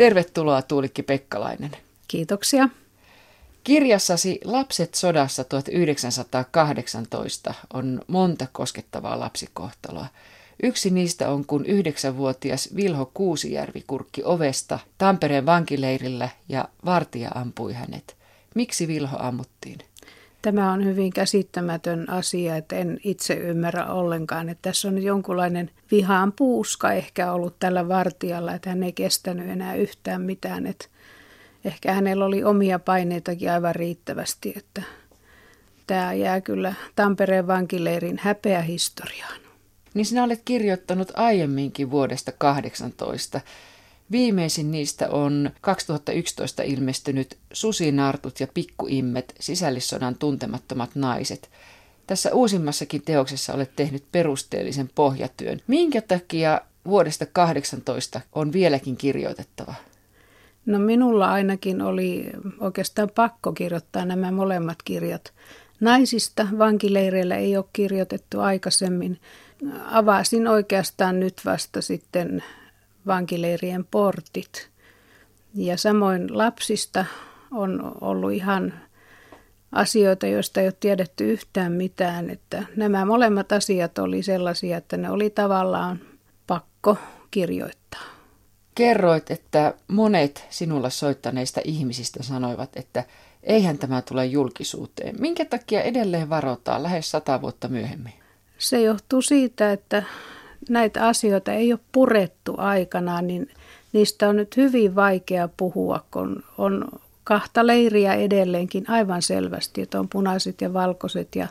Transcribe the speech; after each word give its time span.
Tervetuloa 0.00 0.62
Tuulikki 0.62 1.02
Pekkalainen. 1.02 1.70
Kiitoksia. 2.08 2.68
Kirjassasi 3.64 4.40
Lapset 4.44 4.94
sodassa 4.94 5.44
1918 5.44 7.54
on 7.74 8.00
monta 8.06 8.46
koskettavaa 8.52 9.20
lapsikohtaloa. 9.20 10.06
Yksi 10.62 10.90
niistä 10.90 11.30
on, 11.30 11.46
kun 11.46 11.66
yhdeksänvuotias 11.66 12.68
Vilho 12.76 13.10
Kuusijärvi 13.14 13.84
kurkki 13.86 14.22
ovesta 14.24 14.78
Tampereen 14.98 15.46
vankileirillä 15.46 16.28
ja 16.48 16.68
vartija 16.84 17.30
ampui 17.34 17.72
hänet. 17.72 18.16
Miksi 18.54 18.88
Vilho 18.88 19.16
ammuttiin? 19.18 19.78
Tämä 20.42 20.72
on 20.72 20.84
hyvin 20.84 21.12
käsittämätön 21.12 22.10
asia, 22.10 22.56
että 22.56 22.76
en 22.76 23.00
itse 23.04 23.34
ymmärrä 23.34 23.86
ollenkaan, 23.86 24.48
että 24.48 24.62
tässä 24.62 24.88
on 24.88 25.02
jonkunlainen 25.02 25.70
vihaan 25.90 26.32
puuska 26.32 26.92
ehkä 26.92 27.32
ollut 27.32 27.58
tällä 27.58 27.88
vartijalla, 27.88 28.54
että 28.54 28.70
hän 28.70 28.82
ei 28.82 28.92
kestänyt 28.92 29.48
enää 29.48 29.74
yhtään 29.74 30.22
mitään, 30.22 30.66
että 30.66 30.86
ehkä 31.64 31.92
hänellä 31.92 32.24
oli 32.24 32.44
omia 32.44 32.78
paineitakin 32.78 33.50
aivan 33.50 33.74
riittävästi, 33.74 34.52
että 34.56 34.82
tämä 35.86 36.12
jää 36.12 36.40
kyllä 36.40 36.74
Tampereen 36.96 37.46
vankileirin 37.46 38.20
häpeähistoriaan. 38.22 39.40
Niin 39.94 40.06
sinä 40.06 40.24
olet 40.24 40.42
kirjoittanut 40.44 41.12
aiemminkin 41.14 41.90
vuodesta 41.90 42.32
18. 42.38 43.40
Viimeisin 44.10 44.70
niistä 44.70 45.10
on 45.10 45.50
2011 45.60 46.62
ilmestynyt 46.62 47.36
Susinartut 47.52 48.40
ja 48.40 48.46
Pikkuimmet, 48.54 49.34
sisällissodan 49.40 50.14
tuntemattomat 50.14 50.90
naiset. 50.94 51.50
Tässä 52.06 52.34
uusimmassakin 52.34 53.02
teoksessa 53.02 53.54
olet 53.54 53.76
tehnyt 53.76 54.04
perusteellisen 54.12 54.90
pohjatyön. 54.94 55.60
Minkä 55.66 56.00
takia 56.00 56.60
vuodesta 56.86 57.26
18 57.26 58.20
on 58.32 58.52
vieläkin 58.52 58.96
kirjoitettava? 58.96 59.74
No 60.66 60.78
minulla 60.78 61.32
ainakin 61.32 61.82
oli 61.82 62.30
oikeastaan 62.60 63.10
pakko 63.14 63.52
kirjoittaa 63.52 64.04
nämä 64.04 64.30
molemmat 64.30 64.82
kirjat. 64.84 65.32
Naisista 65.80 66.46
vankileireillä 66.58 67.36
ei 67.36 67.56
ole 67.56 67.64
kirjoitettu 67.72 68.40
aikaisemmin. 68.40 69.20
Avasin 69.84 70.48
oikeastaan 70.48 71.20
nyt 71.20 71.40
vasta 71.44 71.82
sitten 71.82 72.42
vankileirien 73.06 73.84
portit. 73.84 74.70
Ja 75.54 75.76
samoin 75.76 76.38
lapsista 76.38 77.04
on 77.50 77.92
ollut 78.00 78.32
ihan 78.32 78.74
asioita, 79.72 80.26
joista 80.26 80.60
ei 80.60 80.66
ole 80.66 80.74
tiedetty 80.80 81.32
yhtään 81.32 81.72
mitään. 81.72 82.30
Että 82.30 82.64
nämä 82.76 83.04
molemmat 83.04 83.52
asiat 83.52 83.98
oli 83.98 84.22
sellaisia, 84.22 84.76
että 84.76 84.96
ne 84.96 85.10
oli 85.10 85.30
tavallaan 85.30 86.00
pakko 86.46 86.96
kirjoittaa. 87.30 88.00
Kerroit, 88.74 89.30
että 89.30 89.74
monet 89.88 90.46
sinulla 90.50 90.90
soittaneista 90.90 91.60
ihmisistä 91.64 92.22
sanoivat, 92.22 92.76
että 92.76 93.04
eihän 93.42 93.78
tämä 93.78 94.02
tule 94.02 94.26
julkisuuteen. 94.26 95.16
Minkä 95.20 95.44
takia 95.44 95.82
edelleen 95.82 96.30
varotaan 96.30 96.82
lähes 96.82 97.10
sata 97.10 97.42
vuotta 97.42 97.68
myöhemmin? 97.68 98.12
Se 98.58 98.80
johtuu 98.80 99.22
siitä, 99.22 99.72
että 99.72 100.02
näitä 100.68 101.06
asioita 101.06 101.52
ei 101.52 101.72
ole 101.72 101.80
purettu 101.92 102.54
aikanaan, 102.56 103.26
niin 103.26 103.48
niistä 103.92 104.28
on 104.28 104.36
nyt 104.36 104.56
hyvin 104.56 104.94
vaikea 104.94 105.48
puhua, 105.56 106.04
kun 106.10 106.44
on 106.58 106.88
kahta 107.24 107.66
leiriä 107.66 108.14
edelleenkin 108.14 108.90
aivan 108.90 109.22
selvästi, 109.22 109.82
että 109.82 110.00
on 110.00 110.08
punaiset 110.08 110.60
ja 110.60 110.72
valkoiset 110.72 111.36
ja 111.36 111.48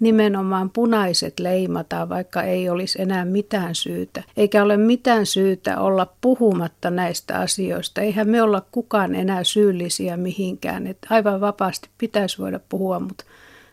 nimenomaan 0.00 0.70
punaiset 0.70 1.40
leimataan, 1.40 2.08
vaikka 2.08 2.42
ei 2.42 2.68
olisi 2.68 3.02
enää 3.02 3.24
mitään 3.24 3.74
syytä. 3.74 4.22
Eikä 4.36 4.62
ole 4.62 4.76
mitään 4.76 5.26
syytä 5.26 5.80
olla 5.80 6.06
puhumatta 6.20 6.90
näistä 6.90 7.38
asioista. 7.38 8.00
Eihän 8.00 8.28
me 8.28 8.42
olla 8.42 8.62
kukaan 8.72 9.14
enää 9.14 9.44
syyllisiä 9.44 10.16
mihinkään. 10.16 10.86
Että 10.86 11.06
aivan 11.10 11.40
vapaasti 11.40 11.88
pitäisi 11.98 12.38
voida 12.38 12.60
puhua, 12.68 13.00
mutta 13.00 13.24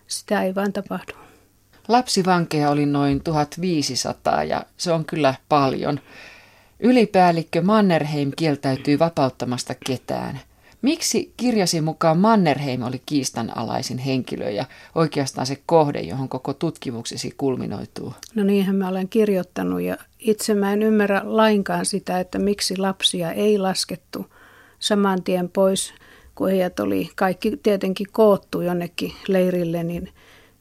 sitä 0.08 0.44
ei 0.44 0.56
vain 0.56 0.74
tapahdu. 0.74 1.27
Lapsivankeja 1.88 2.70
oli 2.70 2.86
noin 2.86 3.24
1500 3.24 4.44
ja 4.44 4.64
se 4.78 4.92
on 4.92 5.06
kyllä 5.06 5.36
paljon. 5.50 6.00
Ylipäällikkö 6.80 7.62
Mannerheim 7.62 8.32
kieltäytyy 8.36 9.00
vapauttamasta 9.00 9.76
ketään. 9.86 10.40
Miksi 10.82 11.34
kirjasi 11.38 11.82
mukaan 11.82 12.18
Mannerheim 12.18 12.82
oli 12.82 13.02
kiistanalaisin 13.06 13.98
henkilö 13.98 14.50
ja 14.50 14.66
oikeastaan 14.96 15.48
se 15.48 15.58
kohde, 15.66 16.00
johon 16.00 16.30
koko 16.30 16.54
tutkimuksesi 16.54 17.34
kulminoituu? 17.38 18.14
No 18.36 18.44
niinhän 18.44 18.76
mä 18.76 18.88
olen 18.88 19.10
kirjoittanut 19.10 19.82
ja 19.82 19.98
itse 20.20 20.54
mä 20.54 20.74
en 20.74 20.84
ymmärrä 20.84 21.22
lainkaan 21.24 21.86
sitä, 21.86 22.20
että 22.20 22.40
miksi 22.40 22.78
lapsia 22.78 23.32
ei 23.32 23.58
laskettu 23.58 24.34
saman 24.80 25.24
tien 25.24 25.50
pois, 25.50 25.94
kun 26.36 26.50
heidät 26.50 26.80
oli 26.80 27.10
kaikki 27.16 27.58
tietenkin 27.64 28.08
koottu 28.12 28.62
jonnekin 28.62 29.14
leirille, 29.28 29.84
niin 29.84 30.10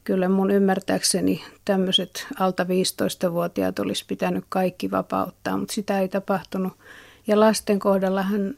kyllä 0.07 0.29
mun 0.29 0.51
ymmärtääkseni 0.51 1.43
tämmöiset 1.65 2.27
alta 2.39 2.63
15-vuotiaat 2.63 3.79
olisi 3.79 4.05
pitänyt 4.07 4.43
kaikki 4.49 4.91
vapauttaa, 4.91 5.57
mutta 5.57 5.73
sitä 5.73 5.99
ei 5.99 6.07
tapahtunut. 6.07 6.73
Ja 7.27 7.39
lasten 7.39 7.79
kohdallahan 7.79 8.55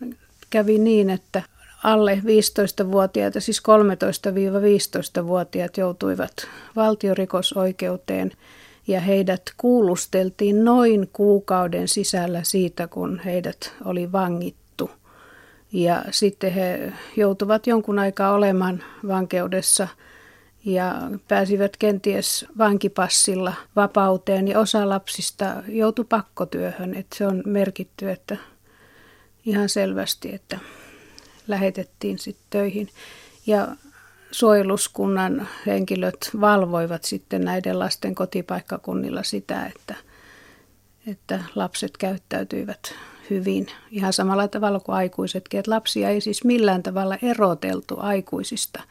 kävi 0.49 0.77
niin, 0.77 1.09
että 1.09 1.41
alle 1.83 2.21
15-vuotiaita, 2.25 3.39
siis 3.39 3.63
13-15-vuotiaat 5.19 5.77
joutuivat 5.77 6.31
valtiorikosoikeuteen 6.75 8.31
ja 8.87 8.99
heidät 8.99 9.41
kuulusteltiin 9.57 10.65
noin 10.65 11.09
kuukauden 11.13 11.87
sisällä 11.87 12.43
siitä, 12.43 12.87
kun 12.87 13.21
heidät 13.25 13.73
oli 13.85 14.11
vangittu. 14.11 14.91
Ja 15.73 16.03
sitten 16.11 16.53
he 16.53 16.93
joutuvat 17.17 17.67
jonkun 17.67 17.99
aikaa 17.99 18.33
olemaan 18.33 18.83
vankeudessa 19.07 19.87
ja 20.65 20.95
pääsivät 21.27 21.77
kenties 21.77 22.45
vankipassilla 22.57 23.53
vapauteen 23.75 24.47
ja 24.47 24.59
osa 24.59 24.89
lapsista 24.89 25.63
joutui 25.67 26.05
pakkotyöhön. 26.09 26.93
Että 26.95 27.15
se 27.15 27.27
on 27.27 27.43
merkitty, 27.45 28.09
että 28.11 28.37
ihan 29.45 29.69
selvästi, 29.69 30.35
että 30.35 30.59
lähetettiin 31.47 32.19
sitten 32.19 32.45
töihin. 32.49 32.89
Ja 33.47 33.67
suojeluskunnan 34.31 35.47
henkilöt 35.65 36.29
valvoivat 36.41 37.03
sitten 37.03 37.41
näiden 37.41 37.79
lasten 37.79 38.15
kotipaikkakunnilla 38.15 39.23
sitä, 39.23 39.65
että, 39.65 39.95
että 41.07 41.43
lapset 41.55 41.97
käyttäytyivät 41.97 42.95
hyvin 43.29 43.67
ihan 43.91 44.13
samalla 44.13 44.47
tavalla 44.47 44.79
kuin 44.79 44.95
aikuisetkin. 44.95 45.59
Että 45.59 45.71
lapsia 45.71 46.09
ei 46.09 46.21
siis 46.21 46.43
millään 46.43 46.83
tavalla 46.83 47.17
eroteltu 47.21 47.95
aikuisista. 47.99 48.83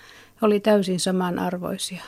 Oli 0.42 0.60
täysin 0.60 1.00
samanarvoisia. 1.00 2.02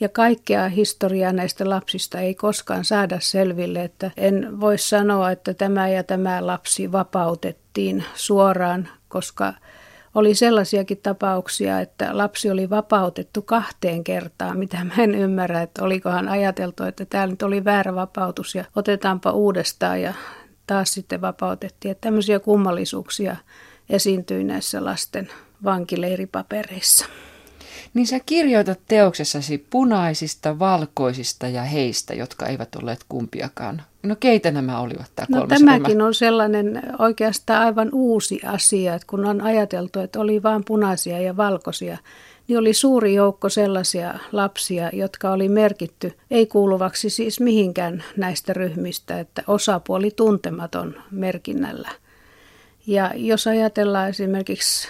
Ja 0.00 0.08
kaikkea 0.08 0.68
historiaa 0.68 1.32
näistä 1.32 1.70
lapsista 1.70 2.20
ei 2.20 2.34
koskaan 2.34 2.84
saada 2.84 3.16
selville, 3.20 3.84
että 3.84 4.10
en 4.16 4.60
voi 4.60 4.78
sanoa, 4.78 5.30
että 5.30 5.54
tämä 5.54 5.88
ja 5.88 6.02
tämä 6.02 6.46
lapsi 6.46 6.92
vapautettiin 6.92 8.04
suoraan, 8.14 8.88
koska 9.08 9.54
oli 10.14 10.34
sellaisiakin 10.34 11.00
tapauksia, 11.02 11.80
että 11.80 12.18
lapsi 12.18 12.50
oli 12.50 12.70
vapautettu 12.70 13.42
kahteen 13.42 14.04
kertaan, 14.04 14.58
mitä 14.58 14.84
mä 14.84 14.94
en 14.98 15.14
ymmärrä, 15.14 15.62
että 15.62 15.84
olikohan 15.84 16.28
ajateltu, 16.28 16.84
että 16.84 17.04
tämä 17.04 17.26
nyt 17.26 17.42
oli 17.42 17.64
väärä 17.64 17.94
vapautus 17.94 18.54
ja 18.54 18.64
otetaanpa 18.76 19.32
uudestaan 19.32 20.02
ja 20.02 20.14
taas 20.66 20.92
sitten 20.92 21.20
vapautettiin. 21.20 21.92
Että 21.92 22.06
tämmöisiä 22.06 22.40
kummallisuuksia 22.40 23.36
esiintyi 23.88 24.44
näissä 24.44 24.84
lasten 24.84 25.28
vankileiripapereissa. 25.64 27.06
Niin 27.94 28.06
sä 28.06 28.20
kirjoitat 28.26 28.80
teoksessasi 28.88 29.66
punaisista, 29.70 30.58
valkoisista 30.58 31.48
ja 31.48 31.62
heistä, 31.62 32.14
jotka 32.14 32.46
eivät 32.46 32.76
olleet 32.76 33.00
kumpiakaan. 33.08 33.82
No 34.02 34.16
keitä 34.20 34.50
nämä 34.50 34.80
olivat 34.80 35.10
tämä 35.16 35.40
No 35.40 35.46
tämäkin 35.46 35.86
ryhmä? 35.86 36.06
on 36.06 36.14
sellainen 36.14 36.82
oikeastaan 36.98 37.62
aivan 37.62 37.88
uusi 37.92 38.40
asia, 38.46 38.94
että 38.94 39.06
kun 39.06 39.26
on 39.26 39.40
ajateltu, 39.40 40.00
että 40.00 40.20
oli 40.20 40.42
vain 40.42 40.64
punaisia 40.64 41.20
ja 41.20 41.36
valkoisia, 41.36 41.98
niin 42.48 42.58
oli 42.58 42.74
suuri 42.74 43.14
joukko 43.14 43.48
sellaisia 43.48 44.14
lapsia, 44.32 44.90
jotka 44.92 45.30
oli 45.30 45.48
merkitty 45.48 46.12
ei 46.30 46.46
kuuluvaksi 46.46 47.10
siis 47.10 47.40
mihinkään 47.40 48.04
näistä 48.16 48.52
ryhmistä, 48.52 49.20
että 49.20 49.42
osapuoli 49.46 50.10
tuntematon 50.10 50.94
merkinnällä. 51.10 51.88
Ja 52.86 53.10
jos 53.16 53.46
ajatellaan 53.46 54.08
esimerkiksi 54.08 54.88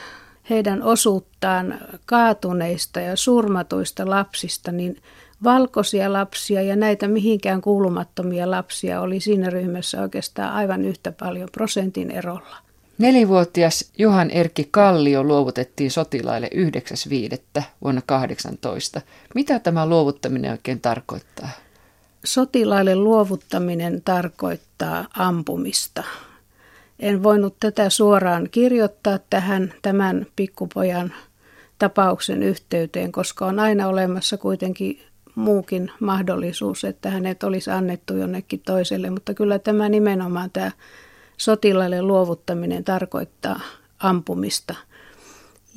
heidän 0.51 0.83
osuuttaan 0.83 1.81
kaatuneista 2.07 3.01
ja 3.01 3.17
surmatuista 3.17 4.11
lapsista, 4.11 4.73
niin 4.73 4.97
valkoisia 5.45 6.13
lapsia 6.13 6.63
ja 6.63 6.77
näitä 6.77 7.09
mihinkään 7.09 7.61
kuulumattomia 7.61 8.51
lapsia 8.51 9.01
oli 9.01 9.21
siinä 9.21 9.51
ryhmässä 9.51 10.03
oikeastaan 10.03 10.53
aivan 10.53 10.85
yhtä 10.85 11.13
paljon 11.13 11.49
prosentin 11.53 12.11
erolla. 12.11 12.57
Nelivuotias 12.99 13.91
Johan 13.99 14.31
Erkki 14.31 14.69
Kallio 14.71 15.25
luovutettiin 15.25 15.91
sotilaille 15.91 16.51
9.5. 17.57 17.63
vuonna 17.83 18.03
18. 18.07 19.01
Mitä 19.35 19.59
tämä 19.59 19.87
luovuttaminen 19.87 20.53
oikein 20.53 20.81
tarkoittaa? 20.81 21.49
Sotilaille 22.25 22.97
luovuttaminen 22.97 24.03
tarkoittaa 24.05 25.05
ampumista. 25.17 26.05
En 27.05 27.23
voinut 27.23 27.57
tätä 27.61 27.91
suoraan 27.91 28.49
kirjoittaa 28.51 29.19
tähän 29.31 29.75
tämän 29.83 30.27
pikkupojan 30.37 31.13
tapauksen 31.79 32.43
yhteyteen, 32.43 33.13
koska 33.13 33.47
on 33.47 33.59
aina 33.59 33.89
olemassa 33.89 34.37
kuitenkin 34.37 35.01
muukin 35.35 35.91
mahdollisuus, 36.01 36.85
että 36.85 37.11
hänet 37.11 37.43
olisi 37.43 37.71
annettu 37.71 38.17
jonnekin 38.17 38.61
toiselle, 38.61 39.11
mutta 39.11 39.35
kyllä 39.35 39.59
tämä 39.59 39.89
nimenomaan 39.89 40.51
tämä 40.51 40.71
sotilaille 41.37 42.03
luovuttaminen 42.03 42.85
tarkoittaa 42.85 43.61
ampumista. 43.99 44.75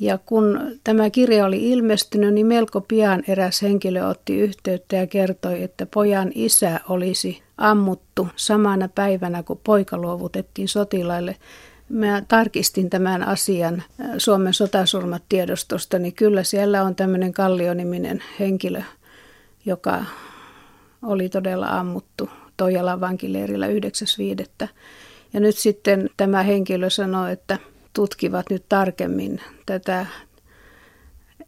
Ja 0.00 0.18
kun 0.18 0.60
tämä 0.84 1.10
kirja 1.10 1.46
oli 1.46 1.70
ilmestynyt, 1.70 2.34
niin 2.34 2.46
melko 2.46 2.80
pian 2.80 3.22
eräs 3.28 3.62
henkilö 3.62 4.06
otti 4.06 4.36
yhteyttä 4.36 4.96
ja 4.96 5.06
kertoi, 5.06 5.62
että 5.62 5.86
pojan 5.86 6.32
isä 6.34 6.80
olisi 6.88 7.42
ammuttu 7.56 8.28
samana 8.36 8.88
päivänä, 8.94 9.42
kun 9.42 9.60
poika 9.64 9.98
luovutettiin 9.98 10.68
sotilaille. 10.68 11.36
Mä 11.88 12.22
tarkistin 12.28 12.90
tämän 12.90 13.22
asian 13.22 13.82
Suomen 14.18 14.54
sotasurmat 14.54 15.22
tiedostosta, 15.28 15.98
niin 15.98 16.12
kyllä 16.12 16.42
siellä 16.42 16.82
on 16.82 16.94
tämmöinen 16.94 17.32
Kallioniminen 17.32 18.22
henkilö, 18.40 18.82
joka 19.66 20.04
oli 21.02 21.28
todella 21.28 21.66
ammuttu 21.66 22.30
Toijalan 22.56 23.00
vankileirillä 23.00 23.66
9.5. 23.66 24.68
Ja 25.32 25.40
nyt 25.40 25.56
sitten 25.56 26.10
tämä 26.16 26.42
henkilö 26.42 26.90
sanoi, 26.90 27.32
että 27.32 27.58
tutkivat 27.98 28.50
nyt 28.50 28.64
tarkemmin 28.68 29.40
tätä, 29.66 30.06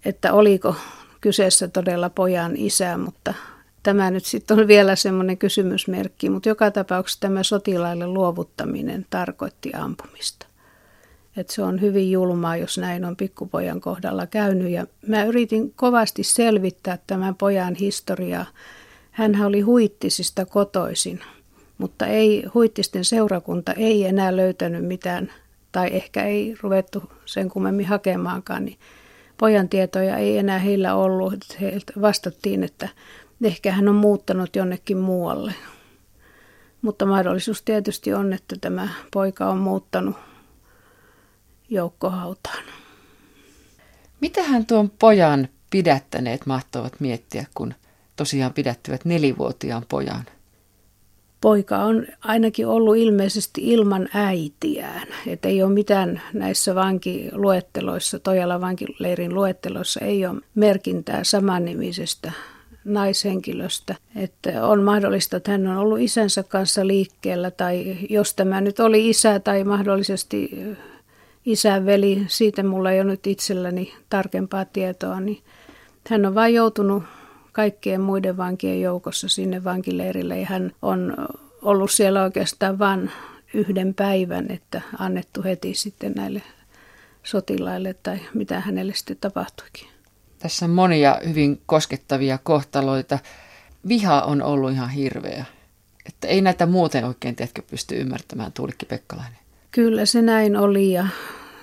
että 0.04 0.32
oliko 0.32 0.74
kyseessä 1.20 1.68
todella 1.68 2.10
pojan 2.10 2.56
isä, 2.56 2.96
mutta 2.96 3.34
tämä 3.82 4.10
nyt 4.10 4.24
sitten 4.24 4.58
on 4.58 4.68
vielä 4.68 4.96
semmoinen 4.96 5.38
kysymysmerkki, 5.38 6.30
mutta 6.30 6.48
joka 6.48 6.70
tapauksessa 6.70 7.20
tämä 7.20 7.42
sotilaille 7.42 8.06
luovuttaminen 8.06 9.06
tarkoitti 9.10 9.72
ampumista. 9.74 10.46
Et 11.36 11.50
se 11.50 11.62
on 11.62 11.80
hyvin 11.80 12.10
julmaa, 12.10 12.56
jos 12.56 12.78
näin 12.78 13.04
on 13.04 13.16
pikkupojan 13.16 13.80
kohdalla 13.80 14.26
käynyt. 14.26 14.70
Ja 14.70 14.86
mä 15.06 15.24
yritin 15.24 15.72
kovasti 15.76 16.22
selvittää 16.24 16.98
tämän 17.06 17.34
pojan 17.34 17.74
historiaa. 17.74 18.46
Hän 19.10 19.44
oli 19.44 19.60
huittisista 19.60 20.46
kotoisin, 20.46 21.20
mutta 21.78 22.06
ei, 22.06 22.44
huittisten 22.54 23.04
seurakunta 23.04 23.72
ei 23.72 24.06
enää 24.06 24.36
löytänyt 24.36 24.84
mitään, 24.84 25.32
tai 25.72 25.88
ehkä 25.92 26.24
ei 26.24 26.56
ruvettu 26.62 27.12
sen 27.24 27.48
kummemmin 27.48 27.86
hakemaankaan, 27.86 28.64
niin 28.64 28.78
pojan 29.36 29.68
tietoja 29.68 30.16
ei 30.16 30.38
enää 30.38 30.58
heillä 30.58 30.94
ollut. 30.94 31.60
Heiltä 31.60 31.92
vastattiin, 32.00 32.64
että 32.64 32.88
ehkä 33.44 33.72
hän 33.72 33.88
on 33.88 33.94
muuttanut 33.94 34.56
jonnekin 34.56 34.96
muualle. 34.96 35.54
Mutta 36.82 37.06
mahdollisuus 37.06 37.62
tietysti 37.62 38.14
on, 38.14 38.32
että 38.32 38.56
tämä 38.60 38.88
poika 39.12 39.50
on 39.50 39.58
muuttanut 39.58 40.16
joukkohautaan. 41.68 42.64
Mitähän 44.20 44.66
tuon 44.66 44.90
pojan 44.90 45.48
pidättäneet 45.70 46.46
mahtavat 46.46 47.00
miettiä, 47.00 47.46
kun 47.54 47.74
tosiaan 48.16 48.52
pidättyvät 48.52 49.04
nelivuotiaan 49.04 49.84
pojan? 49.88 50.24
Poika 51.40 51.78
on 51.78 52.06
ainakin 52.20 52.66
ollut 52.66 52.96
ilmeisesti 52.96 53.60
ilman 53.64 54.08
äitiään. 54.14 55.08
Että 55.26 55.48
ei 55.48 55.62
ole 55.62 55.72
mitään 55.72 56.22
näissä 56.32 56.74
vankiluetteloissa, 56.74 58.18
Tojala 58.18 58.60
vankileirin 58.60 59.34
luetteloissa 59.34 60.00
ei 60.00 60.26
ole 60.26 60.40
merkintää 60.54 61.24
samannimisestä 61.24 62.32
naishenkilöstä. 62.84 63.94
Että 64.16 64.66
on 64.66 64.82
mahdollista, 64.82 65.36
että 65.36 65.50
hän 65.50 65.66
on 65.66 65.76
ollut 65.76 66.00
isänsä 66.00 66.42
kanssa 66.42 66.86
liikkeellä 66.86 67.50
tai 67.50 67.96
jos 68.10 68.34
tämä 68.34 68.60
nyt 68.60 68.80
oli 68.80 69.08
isä 69.10 69.40
tai 69.40 69.64
mahdollisesti 69.64 70.50
isän 71.46 71.86
veli, 71.86 72.24
siitä 72.26 72.62
mulla 72.62 72.92
ei 72.92 73.00
ole 73.00 73.10
nyt 73.10 73.26
itselläni 73.26 73.92
tarkempaa 74.10 74.64
tietoa, 74.64 75.20
niin 75.20 75.42
hän 76.08 76.26
on 76.26 76.34
vain 76.34 76.54
joutunut 76.54 77.02
kaikkien 77.52 78.00
muiden 78.00 78.36
vankien 78.36 78.80
joukossa 78.80 79.28
sinne 79.28 79.64
vankileirille 79.64 80.40
ja 80.40 80.46
hän 80.46 80.72
on 80.82 81.14
ollut 81.62 81.90
siellä 81.90 82.22
oikeastaan 82.22 82.78
vain 82.78 83.10
yhden 83.54 83.94
päivän, 83.94 84.50
että 84.50 84.80
annettu 84.98 85.42
heti 85.42 85.74
sitten 85.74 86.12
näille 86.12 86.42
sotilaille 87.22 87.94
tai 88.02 88.20
mitä 88.34 88.60
hänelle 88.60 88.94
sitten 88.94 89.16
tapahtuikin. 89.20 89.88
Tässä 90.38 90.64
on 90.64 90.70
monia 90.70 91.18
hyvin 91.28 91.60
koskettavia 91.66 92.38
kohtaloita. 92.38 93.18
Viha 93.88 94.20
on 94.20 94.42
ollut 94.42 94.72
ihan 94.72 94.90
hirveä. 94.90 95.44
Että 96.06 96.28
ei 96.28 96.40
näitä 96.40 96.66
muuten 96.66 97.04
oikein, 97.04 97.36
tiedätkö, 97.36 97.62
pysty 97.70 97.94
ymmärtämään 97.94 98.52
Tuulikki 98.52 98.86
Pekkalainen. 98.86 99.38
Kyllä 99.70 100.06
se 100.06 100.22
näin 100.22 100.56
oli 100.56 100.92
ja 100.92 101.06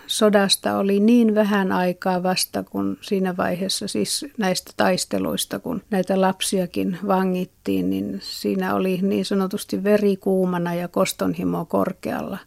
sodasta 0.07 0.77
oli 0.77 0.99
niin 0.99 1.35
vähän 1.35 1.71
aikaa 1.71 2.23
vasta, 2.23 2.63
kun 2.63 2.97
siinä 3.01 3.37
vaiheessa 3.37 3.87
siis 3.87 4.25
näistä 4.37 4.71
taisteluista, 4.77 5.59
kun 5.59 5.81
näitä 5.89 6.21
lapsiakin 6.21 6.97
vangittiin, 7.07 7.89
niin 7.89 8.19
siinä 8.23 8.75
oli 8.75 8.99
niin 9.01 9.25
sanotusti 9.25 9.83
verikuumana 9.83 10.73
ja 10.73 10.87
kostonhimo 10.87 11.65
korkealla. 11.65 12.37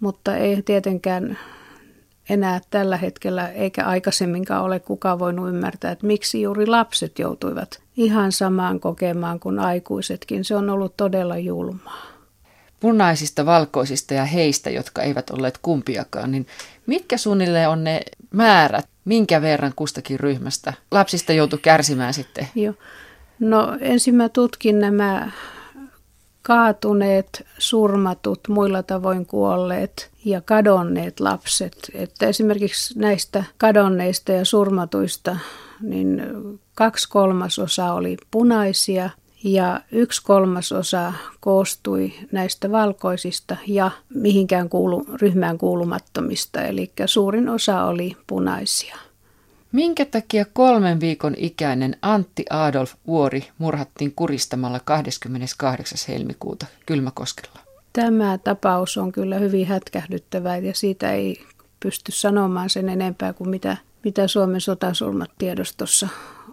Mutta 0.00 0.36
ei 0.36 0.62
tietenkään 0.62 1.38
enää 2.28 2.60
tällä 2.70 2.96
hetkellä 2.96 3.48
eikä 3.48 3.84
aikaisemminkaan 3.86 4.64
ole 4.64 4.80
kukaan 4.80 5.18
voinut 5.18 5.48
ymmärtää, 5.48 5.90
että 5.90 6.06
miksi 6.06 6.42
juuri 6.42 6.66
lapset 6.66 7.18
joutuivat 7.18 7.82
ihan 7.96 8.32
samaan 8.32 8.80
kokemaan 8.80 9.40
kuin 9.40 9.58
aikuisetkin. 9.58 10.44
Se 10.44 10.56
on 10.56 10.70
ollut 10.70 10.96
todella 10.96 11.38
julmaa 11.38 12.18
punaisista, 12.80 13.46
valkoisista 13.46 14.14
ja 14.14 14.24
heistä, 14.24 14.70
jotka 14.70 15.02
eivät 15.02 15.30
olleet 15.30 15.58
kumpiakaan, 15.62 16.30
niin 16.30 16.46
mitkä 16.88 17.16
suunnilleen 17.16 17.68
on 17.68 17.84
ne 17.84 18.00
määrät, 18.30 18.88
minkä 19.04 19.42
verran 19.42 19.72
kustakin 19.76 20.20
ryhmästä 20.20 20.72
lapsista 20.90 21.32
joutui 21.32 21.58
kärsimään 21.58 22.14
sitten? 22.14 22.48
Joo. 22.54 22.74
No 23.38 23.76
ensin 23.80 24.14
mä 24.14 24.28
tutkin 24.28 24.78
nämä 24.78 25.30
kaatuneet, 26.42 27.46
surmatut, 27.58 28.40
muilla 28.48 28.82
tavoin 28.82 29.26
kuolleet 29.26 30.10
ja 30.24 30.40
kadonneet 30.40 31.20
lapset. 31.20 31.76
Että 31.94 32.26
esimerkiksi 32.26 32.98
näistä 32.98 33.44
kadonneista 33.58 34.32
ja 34.32 34.44
surmatuista 34.44 35.36
niin 35.80 36.22
kaksi 36.74 37.08
kolmasosaa 37.08 37.94
oli 37.94 38.16
punaisia 38.30 39.10
ja 39.44 39.80
yksi 39.92 40.22
kolmasosa 40.22 41.12
koostui 41.40 42.12
näistä 42.32 42.70
valkoisista 42.70 43.56
ja 43.66 43.90
mihinkään 44.14 44.68
kuulu, 44.68 45.04
ryhmään 45.22 45.58
kuulumattomista, 45.58 46.62
eli 46.62 46.92
suurin 47.06 47.48
osa 47.48 47.84
oli 47.84 48.16
punaisia. 48.26 48.96
Minkä 49.72 50.04
takia 50.04 50.44
kolmen 50.52 51.00
viikon 51.00 51.34
ikäinen 51.36 51.96
Antti 52.02 52.44
Adolf 52.50 52.94
Vuori 53.06 53.48
murhattiin 53.58 54.12
kuristamalla 54.16 54.80
28. 54.84 55.98
helmikuuta 56.08 56.66
Kylmäkoskella? 56.86 57.60
Tämä 57.92 58.38
tapaus 58.38 58.96
on 58.96 59.12
kyllä 59.12 59.38
hyvin 59.38 59.66
hätkähdyttävä 59.66 60.56
ja 60.56 60.74
siitä 60.74 61.12
ei 61.12 61.44
pysty 61.80 62.12
sanomaan 62.12 62.70
sen 62.70 62.88
enempää 62.88 63.32
kuin 63.32 63.50
mitä, 63.50 63.76
mitä 64.04 64.28
Suomen 64.28 64.60
sotasulmat 64.60 65.30
tiedostossa 65.38 66.08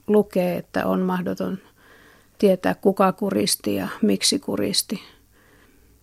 lukee, 0.07 0.57
että 0.57 0.85
on 0.85 1.01
mahdoton 1.01 1.57
tietää, 2.39 2.75
kuka 2.75 3.11
kuristi 3.11 3.75
ja 3.75 3.87
miksi 4.01 4.39
kuristi. 4.39 5.03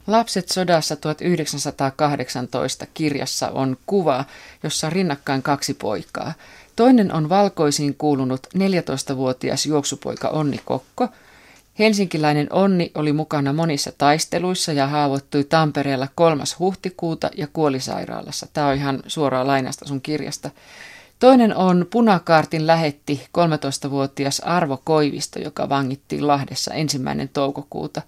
Lapset 0.07 0.49
sodassa 0.49 0.97
1918 0.97 2.87
kirjassa 2.95 3.49
on 3.49 3.77
kuva, 3.87 4.25
jossa 4.63 4.91
rinnakkain 4.91 5.43
kaksi 5.43 5.75
poikaa. 5.75 6.33
Toinen 6.77 7.15
on 7.15 7.29
valkoisiin 7.29 7.95
kuulunut 7.95 8.47
14-vuotias 8.57 9.67
juoksupoika 9.67 10.29
Onni 10.29 10.61
Kokko. 10.65 11.09
Helsinkiläinen 11.79 12.53
Onni 12.53 12.91
oli 12.95 13.13
mukana 13.13 13.53
monissa 13.53 13.93
taisteluissa 13.99 14.73
ja 14.73 14.87
haavoittui 14.87 15.45
Tampereella 15.45 16.09
3. 16.15 16.45
huhtikuuta 16.59 17.31
ja 17.37 17.47
kuoli 17.53 17.81
sairaalassa. 17.81 18.47
Tämä 18.53 18.67
on 18.67 18.75
ihan 18.75 19.03
suoraa 19.07 19.47
lainasta 19.47 19.89
sun 19.89 20.01
kirjasta. 20.01 20.51
Toinen 21.23 21.57
on 21.57 21.87
punakaartin 21.91 22.67
lähetti 22.67 23.27
13-vuotias 23.39 24.41
Arvo 24.41 24.81
Koivisto, 24.85 25.39
joka 25.39 25.69
vangittiin 25.69 26.27
Lahdessa 26.27 26.75
ensimmäinen 26.75 27.29
toukokuuta. 27.29 28.03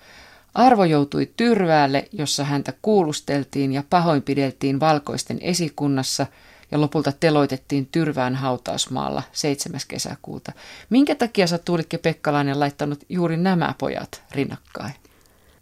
Arvo 0.54 0.85
joutui 0.85 1.30
tyrväälle, 1.37 2.09
jossa 2.12 2.44
häntä 2.44 2.73
kuulusteltiin 2.83 3.73
ja 3.73 3.83
pahoinpideltiin 3.90 4.80
valkoisten 4.80 5.38
esikunnassa 5.40 6.26
ja 6.71 6.80
lopulta 6.80 7.12
teloitettiin 7.12 7.88
Tyrvään 7.92 8.35
hautausmaalla 8.35 9.23
7. 9.33 9.80
kesäkuuta. 9.88 10.52
Minkä 10.90 11.14
takia 11.14 11.47
sä 11.47 11.59
Tuulikke 11.59 11.99
Pekkalainen 11.99 12.61
laittanut 12.61 13.04
juuri 13.09 13.37
nämä 13.37 13.75
pojat 13.78 14.23
rinnakkain? 14.30 14.94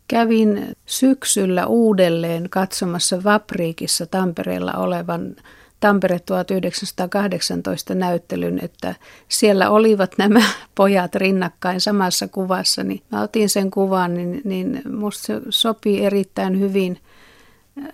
Kävin 0.09 0.76
syksyllä 0.87 1.66
uudelleen 1.66 2.50
katsomassa 2.50 3.25
Vapriikissa 3.25 4.06
Tampereella 4.06 4.73
olevan 4.73 5.37
Tampere 5.82 6.18
1918 6.18 7.94
näyttelyn, 7.94 8.64
että 8.64 8.94
siellä 9.28 9.70
olivat 9.70 10.14
nämä 10.18 10.42
pojat 10.74 11.14
rinnakkain 11.14 11.80
samassa 11.80 12.28
kuvassa, 12.28 12.84
niin 12.84 13.02
mä 13.12 13.22
otin 13.22 13.48
sen 13.48 13.70
kuvan, 13.70 14.14
niin, 14.14 14.40
niin 14.44 14.82
musta 14.92 15.26
se 15.26 15.40
sopii 15.48 16.04
erittäin 16.04 16.60
hyvin 16.60 16.98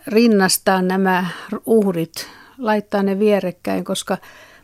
rinnastaa 0.07 0.83
nämä 0.83 1.27
uhrit, 1.67 2.13
laittaa 2.59 3.03
ne 3.03 3.19
vierekkäin, 3.19 3.85
koska 3.85 4.17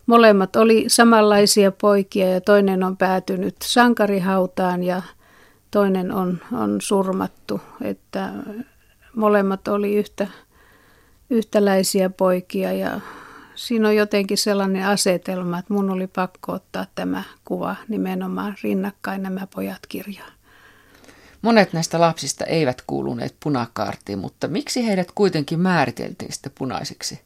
molemmat 0.06 0.56
oli 0.56 0.84
samanlaisia 0.88 1.72
poikia 1.72 2.30
ja 2.30 2.40
toinen 2.40 2.82
on 2.82 2.96
päätynyt 2.96 3.56
sankarihautaan 3.62 4.82
ja 4.82 5.02
toinen 5.70 6.12
on, 6.12 6.38
on 6.52 6.80
surmattu. 6.80 7.60
Että 7.82 8.30
molemmat 9.16 9.68
oli 9.68 9.94
yhtä, 9.94 10.26
yhtäläisiä 11.34 12.10
poikia 12.10 12.72
ja 12.72 13.00
siinä 13.54 13.88
on 13.88 13.96
jotenkin 13.96 14.38
sellainen 14.38 14.86
asetelma, 14.86 15.58
että 15.58 15.74
mun 15.74 15.90
oli 15.90 16.06
pakko 16.06 16.52
ottaa 16.52 16.86
tämä 16.94 17.22
kuva 17.44 17.76
nimenomaan 17.88 18.54
rinnakkain 18.62 19.22
nämä 19.22 19.46
pojat 19.54 19.86
kirjaan. 19.88 20.32
Monet 21.42 21.72
näistä 21.72 22.00
lapsista 22.00 22.44
eivät 22.44 22.82
kuuluneet 22.86 23.34
punakaartiin, 23.40 24.18
mutta 24.18 24.48
miksi 24.48 24.86
heidät 24.86 25.08
kuitenkin 25.14 25.60
määriteltiin 25.60 26.32
sitten 26.32 26.52
punaisiksi? 26.54 27.20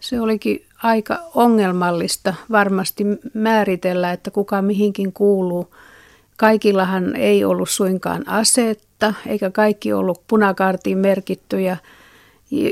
Se 0.00 0.20
olikin 0.20 0.64
aika 0.82 1.18
ongelmallista 1.34 2.34
varmasti 2.50 3.04
määritellä, 3.34 4.12
että 4.12 4.30
kuka 4.30 4.62
mihinkin 4.62 5.12
kuuluu. 5.12 5.74
Kaikillahan 6.36 7.16
ei 7.16 7.44
ollut 7.44 7.70
suinkaan 7.70 8.28
asetta, 8.28 9.14
eikä 9.26 9.50
kaikki 9.50 9.92
ollut 9.92 10.22
punakaartiin 10.26 10.98
merkittyjä. 10.98 11.76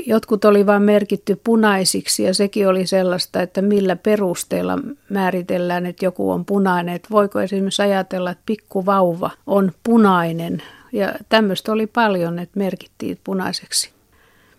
Jotkut 0.05 0.45
oli 0.45 0.65
vain 0.65 0.81
merkitty 0.81 1.41
punaisiksi 1.43 2.23
ja 2.23 2.33
sekin 2.33 2.67
oli 2.67 2.87
sellaista, 2.87 3.41
että 3.41 3.61
millä 3.61 3.95
perusteella 3.95 4.79
määritellään, 5.09 5.85
että 5.85 6.05
joku 6.05 6.31
on 6.31 6.45
punainen. 6.45 6.95
Että 6.95 7.07
voiko 7.11 7.41
esimerkiksi 7.41 7.81
ajatella, 7.81 8.31
että 8.31 8.43
pikkuvauva 8.45 9.31
on 9.47 9.71
punainen 9.83 10.63
ja 10.91 11.13
tämmöistä 11.29 11.71
oli 11.71 11.87
paljon, 11.87 12.39
että 12.39 12.59
merkittiin 12.59 13.19
punaiseksi. 13.23 13.89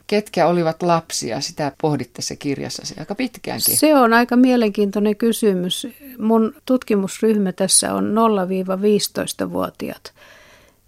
Ketkä 0.06 0.47
olivat 0.47 0.83
lapsia? 0.83 1.40
Sitä 1.40 1.73
pohdit 1.83 2.12
tässä 2.12 2.37
kirjassasi 2.37 2.94
aika 2.99 3.14
pitkäänkin. 3.14 3.76
Se 3.76 3.94
on 3.94 4.12
aika 4.12 4.37
mielenkiintoinen 4.37 5.16
kysymys. 5.16 5.87
Mun 6.18 6.54
tutkimusryhmä 6.66 7.52
tässä 7.52 7.94
on 7.94 8.14
0-15-vuotiaat. 8.14 10.12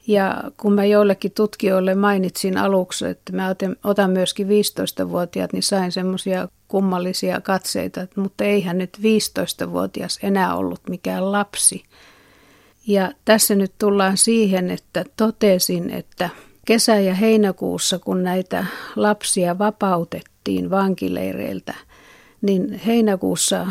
Ja 0.06 0.44
kun 0.56 0.72
mä 0.72 0.84
joillekin 0.84 1.32
tutkijoille 1.32 1.94
mainitsin 1.94 2.58
aluksi, 2.58 3.06
että 3.06 3.32
mä 3.32 3.54
otan 3.84 4.10
myöskin 4.10 4.48
15-vuotiaat, 4.48 5.52
niin 5.52 5.62
sain 5.62 5.92
semmoisia 5.92 6.48
kummallisia 6.68 7.40
katseita, 7.40 8.06
mutta 8.16 8.44
eihän 8.44 8.78
nyt 8.78 8.98
15-vuotias 8.98 10.18
enää 10.22 10.56
ollut 10.56 10.80
mikään 10.88 11.32
lapsi. 11.32 11.82
Ja 12.86 13.12
tässä 13.24 13.54
nyt 13.54 13.72
tullaan 13.78 14.16
siihen, 14.16 14.70
että 14.70 15.04
totesin, 15.16 15.90
että 15.90 16.30
kesä- 16.66 17.00
ja 17.00 17.14
heinäkuussa, 17.14 17.98
kun 17.98 18.22
näitä 18.22 18.66
lapsia 18.96 19.58
vapautettiin 19.58 20.70
vankileireiltä, 20.70 21.74
niin 22.42 22.80
heinäkuussa 22.86 23.66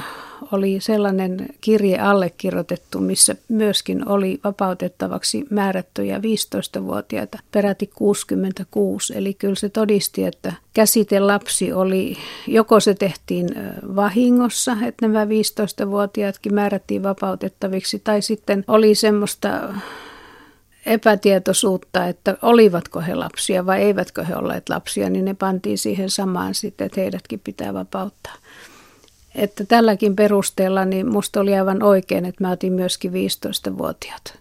oli 0.52 0.78
sellainen 0.80 1.48
kirje 1.62 2.00
allekirjoitettu, 2.00 3.00
missä 3.00 3.36
myöskin 3.50 4.08
oli 4.10 4.40
vapautettavaksi 4.44 5.46
määrättyjä 5.50 6.18
15-vuotiaita, 6.18 7.40
peräti 7.52 7.88
66. 7.96 9.18
Eli 9.18 9.34
kyllä 9.34 9.56
se 9.56 9.70
todisti, 9.70 10.24
että 10.24 10.54
käsite 10.74 11.20
lapsi 11.20 11.74
oli, 11.74 12.18
joko 12.48 12.80
se 12.80 12.94
tehtiin 12.94 13.50
vahingossa, 13.96 14.78
että 14.86 15.08
nämä 15.08 15.26
15-vuotiaatkin 15.26 16.54
määrättiin 16.54 17.04
vapautettaviksi, 17.04 18.02
tai 18.04 18.22
sitten 18.22 18.64
oli 18.68 18.96
semmoista 18.96 19.74
epätietoisuutta, 20.86 22.08
että 22.08 22.38
olivatko 22.42 23.02
he 23.02 23.16
lapsia 23.16 23.66
vai 23.66 23.82
eivätkö 23.82 24.24
he 24.24 24.36
olleet 24.36 24.70
lapsia, 24.70 25.10
niin 25.10 25.26
ne 25.26 25.34
pantiin 25.34 25.78
siihen 25.78 26.10
samaan 26.10 26.54
sitten, 26.54 26.86
että 26.86 27.02
heidätkin 27.02 27.40
pitää 27.40 27.74
vapauttaa. 27.74 28.34
Että 29.36 29.66
tälläkin 29.66 30.16
perusteella 30.16 30.86
niin 30.86 31.08
musta 31.08 31.40
oli 31.40 31.56
aivan 31.56 31.84
oikein, 31.84 32.26
että 32.26 32.44
mä 32.44 32.52
otin 32.52 32.74
myöskin 32.74 33.12
15-vuotiaat. 33.12 34.40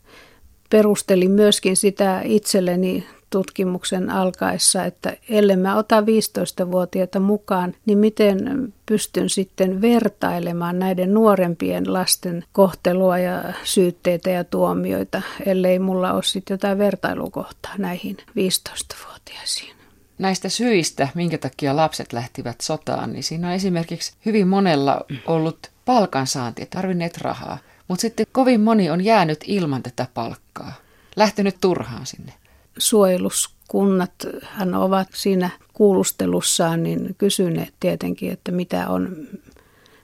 Perustelin 0.70 1.30
myöskin 1.30 1.76
sitä 1.76 2.20
itselleni 2.24 3.06
tutkimuksen 3.30 4.10
alkaessa, 4.10 4.84
että 4.84 5.16
ellei 5.28 5.56
mä 5.56 5.76
ota 5.76 6.00
15-vuotiaita 6.00 7.20
mukaan, 7.20 7.74
niin 7.86 7.98
miten 7.98 8.72
pystyn 8.86 9.30
sitten 9.30 9.80
vertailemaan 9.80 10.78
näiden 10.78 11.14
nuorempien 11.14 11.92
lasten 11.92 12.44
kohtelua 12.52 13.18
ja 13.18 13.42
syytteitä 13.64 14.30
ja 14.30 14.44
tuomioita, 14.44 15.22
ellei 15.46 15.78
mulla 15.78 16.12
ole 16.12 16.22
sitten 16.22 16.54
jotain 16.54 16.78
vertailukohtaa 16.78 17.74
näihin 17.78 18.16
15-vuotiaisiin 18.16 19.83
näistä 20.18 20.48
syistä, 20.48 21.08
minkä 21.14 21.38
takia 21.38 21.76
lapset 21.76 22.12
lähtivät 22.12 22.60
sotaan, 22.60 23.12
niin 23.12 23.22
siinä 23.22 23.48
on 23.48 23.54
esimerkiksi 23.54 24.12
hyvin 24.26 24.48
monella 24.48 25.00
ollut 25.26 25.70
palkansaanti, 25.84 26.66
tarvinneet 26.66 27.18
rahaa. 27.18 27.58
Mutta 27.88 28.00
sitten 28.00 28.26
kovin 28.32 28.60
moni 28.60 28.90
on 28.90 29.04
jäänyt 29.04 29.44
ilman 29.46 29.82
tätä 29.82 30.06
palkkaa, 30.14 30.72
lähtenyt 31.16 31.56
turhaan 31.60 32.06
sinne. 32.06 32.32
Suojeluskunnat 32.78 34.12
hän 34.42 34.74
ovat 34.74 35.08
siinä 35.14 35.50
kuulustelussaan 35.72 36.82
niin 36.82 37.14
kysyneet 37.18 37.74
tietenkin, 37.80 38.32
että 38.32 38.52
mitä 38.52 38.88
on, 38.88 39.28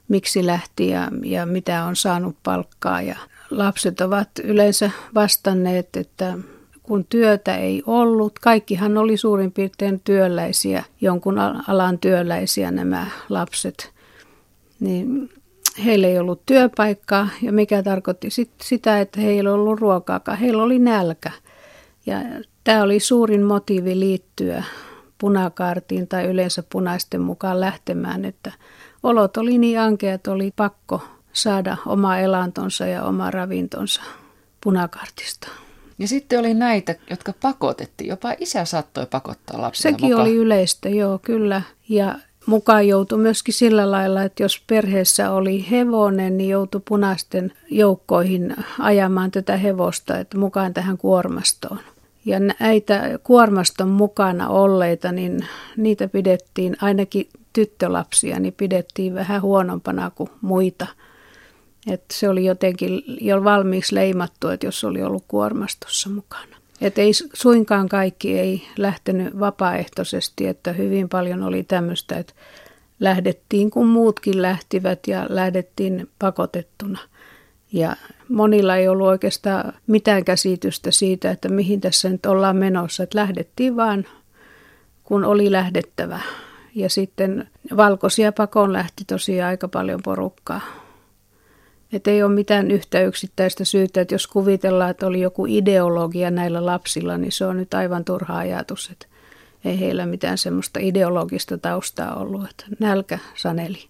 miksi 0.08 0.46
lähti 0.46 0.88
ja, 0.88 1.08
ja 1.24 1.46
mitä 1.46 1.84
on 1.84 1.96
saanut 1.96 2.36
palkkaa. 2.42 3.02
Ja 3.02 3.16
lapset 3.50 4.00
ovat 4.00 4.28
yleensä 4.42 4.90
vastanneet, 5.14 5.96
että 5.96 6.38
kun 6.90 7.04
työtä 7.08 7.56
ei 7.56 7.82
ollut. 7.86 8.38
Kaikkihan 8.38 8.98
oli 8.98 9.16
suurin 9.16 9.52
piirtein 9.52 10.00
työläisiä, 10.04 10.84
jonkun 11.00 11.38
alan 11.68 11.98
työläisiä 11.98 12.70
nämä 12.70 13.06
lapset. 13.28 13.92
Niin 14.80 15.30
heillä 15.84 16.06
ei 16.06 16.18
ollut 16.18 16.46
työpaikkaa 16.46 17.28
ja 17.42 17.52
mikä 17.52 17.82
tarkoitti 17.82 18.30
sit 18.30 18.50
sitä, 18.62 19.00
että 19.00 19.20
heillä 19.20 19.50
ei 19.50 19.54
ollut 19.54 19.80
ruokaakaan. 19.80 20.38
Heillä 20.38 20.62
oli 20.62 20.78
nälkä. 20.78 21.30
Ja 22.06 22.16
tämä 22.64 22.82
oli 22.82 23.00
suurin 23.00 23.42
motiivi 23.42 24.00
liittyä 24.00 24.64
punakaartiin 25.18 26.08
tai 26.08 26.24
yleensä 26.24 26.62
punaisten 26.72 27.20
mukaan 27.20 27.60
lähtemään, 27.60 28.24
että 28.24 28.52
olot 29.02 29.36
oli 29.36 29.58
niin 29.58 29.80
ankeat, 29.80 30.26
oli 30.26 30.52
pakko 30.56 31.02
saada 31.32 31.76
oma 31.86 32.18
elantonsa 32.18 32.86
ja 32.86 33.04
oma 33.04 33.30
ravintonsa 33.30 34.02
punakaartista. 34.60 35.48
Ja 36.00 36.08
sitten 36.08 36.38
oli 36.38 36.54
näitä, 36.54 36.94
jotka 37.10 37.32
pakotettiin. 37.42 38.08
Jopa 38.08 38.34
isä 38.38 38.64
saattoi 38.64 39.06
pakottaa 39.06 39.60
lapsia 39.60 39.82
Sekin 39.82 40.08
mukaan. 40.08 40.22
oli 40.22 40.36
yleistä, 40.36 40.88
joo, 40.88 41.18
kyllä. 41.22 41.62
Ja 41.88 42.14
mukaan 42.46 42.88
joutui 42.88 43.18
myöskin 43.18 43.54
sillä 43.54 43.90
lailla, 43.90 44.22
että 44.22 44.42
jos 44.42 44.62
perheessä 44.66 45.30
oli 45.30 45.66
hevonen, 45.70 46.36
niin 46.36 46.50
joutui 46.50 46.80
punaisten 46.88 47.52
joukkoihin 47.70 48.56
ajamaan 48.78 49.30
tätä 49.30 49.56
hevosta, 49.56 50.18
että 50.18 50.38
mukaan 50.38 50.74
tähän 50.74 50.98
kuormastoon. 50.98 51.80
Ja 52.24 52.40
näitä 52.60 53.18
kuormaston 53.22 53.88
mukana 53.88 54.48
olleita, 54.48 55.12
niin 55.12 55.46
niitä 55.76 56.08
pidettiin, 56.08 56.76
ainakin 56.80 57.28
tyttölapsia, 57.52 58.40
niin 58.40 58.54
pidettiin 58.56 59.14
vähän 59.14 59.42
huonompana 59.42 60.10
kuin 60.10 60.30
muita– 60.40 60.86
että 61.86 62.14
se 62.14 62.28
oli 62.28 62.44
jotenkin 62.44 63.02
jo 63.20 63.44
valmiiksi 63.44 63.94
leimattu, 63.94 64.48
että 64.48 64.66
jos 64.66 64.84
oli 64.84 65.02
ollut 65.02 65.24
kuormastossa 65.28 66.10
mukana. 66.10 66.56
Että 66.80 67.00
ei 67.00 67.12
suinkaan 67.32 67.88
kaikki 67.88 68.38
ei 68.38 68.62
lähtenyt 68.76 69.40
vapaaehtoisesti, 69.40 70.46
että 70.46 70.72
hyvin 70.72 71.08
paljon 71.08 71.42
oli 71.42 71.62
tämmöistä, 71.62 72.16
että 72.18 72.32
lähdettiin 73.00 73.70
kun 73.70 73.86
muutkin 73.86 74.42
lähtivät 74.42 74.98
ja 75.06 75.26
lähdettiin 75.28 76.08
pakotettuna. 76.18 76.98
Ja 77.72 77.96
monilla 78.28 78.76
ei 78.76 78.88
ollut 78.88 79.06
oikeastaan 79.06 79.72
mitään 79.86 80.24
käsitystä 80.24 80.90
siitä, 80.90 81.30
että 81.30 81.48
mihin 81.48 81.80
tässä 81.80 82.08
nyt 82.08 82.26
ollaan 82.26 82.56
menossa. 82.56 83.02
Että 83.02 83.18
lähdettiin 83.18 83.76
vaan, 83.76 84.04
kun 85.04 85.24
oli 85.24 85.52
lähdettävä. 85.52 86.20
Ja 86.74 86.90
sitten 86.90 87.48
valkoisia 87.76 88.32
pakoon 88.32 88.72
lähti 88.72 89.04
tosiaan 89.06 89.48
aika 89.48 89.68
paljon 89.68 90.00
porukkaa. 90.04 90.60
Että 91.92 92.10
ei 92.10 92.22
ole 92.22 92.34
mitään 92.34 92.70
yhtä 92.70 93.00
yksittäistä 93.00 93.64
syytä, 93.64 94.00
että 94.00 94.14
jos 94.14 94.26
kuvitellaan, 94.26 94.90
että 94.90 95.06
oli 95.06 95.20
joku 95.20 95.46
ideologia 95.48 96.30
näillä 96.30 96.66
lapsilla, 96.66 97.18
niin 97.18 97.32
se 97.32 97.46
on 97.46 97.56
nyt 97.56 97.74
aivan 97.74 98.04
turha 98.04 98.38
ajatus, 98.38 98.90
että 98.92 99.06
ei 99.64 99.80
heillä 99.80 100.06
mitään 100.06 100.38
semmoista 100.38 100.80
ideologista 100.82 101.58
taustaa 101.58 102.14
ollut, 102.14 102.50
että 102.50 102.64
nälkä 102.78 103.18
saneli. 103.34 103.84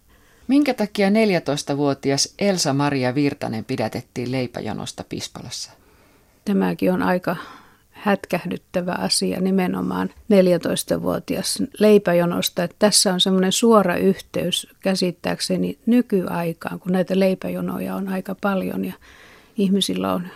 Minkä 0.47 0.73
takia 0.73 1.09
14-vuotias 1.09 2.33
Elsa 2.39 2.73
Maria 2.73 3.15
Virtanen 3.15 3.65
pidätettiin 3.65 4.31
leipäjonosta 4.31 5.03
Pispalassa? 5.09 5.71
Tämäkin 6.45 6.93
on 6.93 7.03
aika 7.03 7.35
hätkähdyttävä 8.01 8.91
asia 8.91 9.41
nimenomaan 9.41 10.09
14-vuotias 10.09 11.63
leipäjonosta. 11.79 12.63
Että 12.63 12.75
tässä 12.79 13.13
on 13.13 13.19
semmoinen 13.19 13.51
suora 13.51 13.95
yhteys 13.95 14.67
käsittääkseni 14.79 15.77
nykyaikaan, 15.85 16.79
kun 16.79 16.91
näitä 16.91 17.19
leipäjonoja 17.19 17.95
on 17.95 18.07
aika 18.07 18.35
paljon 18.41 18.85
ja 18.85 18.93
ihmisillä 19.57 20.13
on 20.13 20.27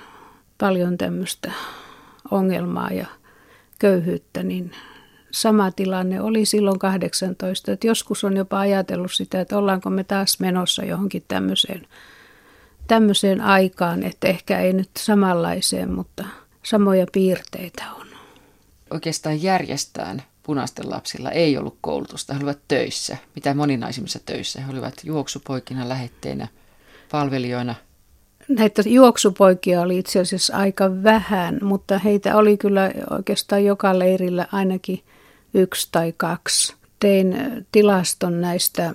paljon 0.57 0.97
tämmöistä 0.97 1.51
ongelmaa 2.31 2.89
ja 2.89 3.05
köyhyyttä, 3.79 4.43
niin 4.43 4.71
sama 5.31 5.71
tilanne 5.71 6.21
oli 6.21 6.45
silloin 6.45 6.79
18. 6.79 7.71
Että 7.71 7.87
joskus 7.87 8.23
on 8.23 8.37
jopa 8.37 8.59
ajatellut 8.59 9.13
sitä, 9.13 9.41
että 9.41 9.57
ollaanko 9.57 9.89
me 9.89 10.03
taas 10.03 10.39
menossa 10.39 10.85
johonkin 10.85 11.23
tämmöiseen, 11.27 11.87
tämmöiseen 12.87 13.41
aikaan, 13.41 14.03
että 14.03 14.27
ehkä 14.27 14.59
ei 14.59 14.73
nyt 14.73 14.89
samanlaiseen, 14.97 15.91
mutta 15.91 16.25
samoja 16.65 17.05
piirteitä 17.11 17.83
on. 17.99 18.07
Oikeastaan 18.91 19.43
järjestään 19.43 20.23
punaisten 20.43 20.89
lapsilla 20.89 21.31
ei 21.31 21.57
ollut 21.57 21.77
koulutusta. 21.81 22.33
He 22.33 22.37
olivat 22.37 22.59
töissä, 22.67 23.17
mitä 23.35 23.53
moninaisimmissa 23.53 24.19
töissä. 24.25 24.61
He 24.61 24.71
olivat 24.71 24.93
juoksupoikina, 25.03 25.89
lähetteinä, 25.89 26.47
palvelijoina. 27.11 27.75
Näitä 28.47 28.81
juoksupoikia 28.85 29.81
oli 29.81 29.97
itse 29.97 30.19
asiassa 30.19 30.57
aika 30.57 31.03
vähän, 31.03 31.59
mutta 31.61 31.99
heitä 31.99 32.37
oli 32.37 32.57
kyllä 32.57 32.91
oikeastaan 33.09 33.65
joka 33.65 33.99
leirillä 33.99 34.47
ainakin 34.51 35.03
yksi 35.53 35.87
tai 35.91 36.13
kaksi. 36.17 36.73
Tein 36.99 37.35
tilaston 37.71 38.41
näistä 38.41 38.93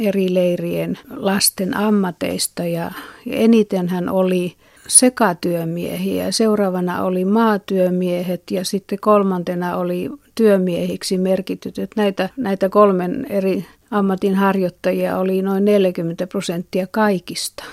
eri 0.00 0.34
leirien 0.34 0.98
lasten 1.10 1.76
ammateista 1.76 2.64
ja 2.64 2.90
eniten 3.26 3.88
hän 3.88 4.08
oli 4.08 4.56
sekatyömiehiä. 4.88 6.30
Seuraavana 6.32 7.02
oli 7.02 7.24
maatyömiehet 7.24 8.50
ja 8.50 8.64
sitten 8.64 8.98
kolmantena 9.00 9.76
oli 9.76 10.10
työmiehiksi 10.34 11.18
merkityt. 11.18 11.78
Että 11.78 12.00
näitä, 12.02 12.28
näitä 12.36 12.68
kolmen 12.68 13.26
eri 13.30 13.66
ammatin 13.90 14.34
harjoittajia 14.34 15.18
oli 15.18 15.42
noin 15.42 15.64
40 15.64 16.26
prosenttia 16.26 16.86
kaikista. 16.86 17.64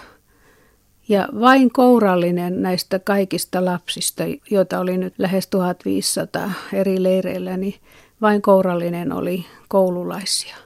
Ja 1.09 1.27
vain 1.39 1.71
kourallinen 1.73 2.61
näistä 2.61 2.99
kaikista 2.99 3.65
lapsista, 3.65 4.23
joita 4.51 4.79
oli 4.79 4.97
nyt 4.97 5.13
lähes 5.17 5.47
1500 5.47 6.51
eri 6.73 7.03
leireillä, 7.03 7.57
niin 7.57 7.75
vain 8.21 8.41
kourallinen 8.41 9.11
oli 9.11 9.45
koululaisia. 9.67 10.64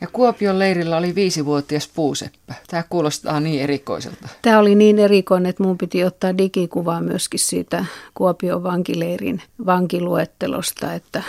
Ja 0.00 0.06
Kuopion 0.12 0.58
leirillä 0.58 0.96
oli 0.96 1.14
viisivuotias 1.14 1.88
puuseppä. 1.94 2.54
Tämä 2.70 2.84
kuulostaa 2.88 3.40
niin 3.40 3.62
erikoiselta. 3.62 4.28
Tämä 4.42 4.58
oli 4.58 4.74
niin 4.74 4.98
erikoinen, 4.98 5.50
että 5.50 5.62
mun 5.62 5.78
piti 5.78 6.04
ottaa 6.04 6.38
digikuvaa 6.38 7.00
myöskin 7.00 7.40
siitä 7.40 7.84
Kuopion 8.14 8.62
vankileirin 8.62 9.42
vankiluettelosta, 9.66 10.92
että 10.92 11.22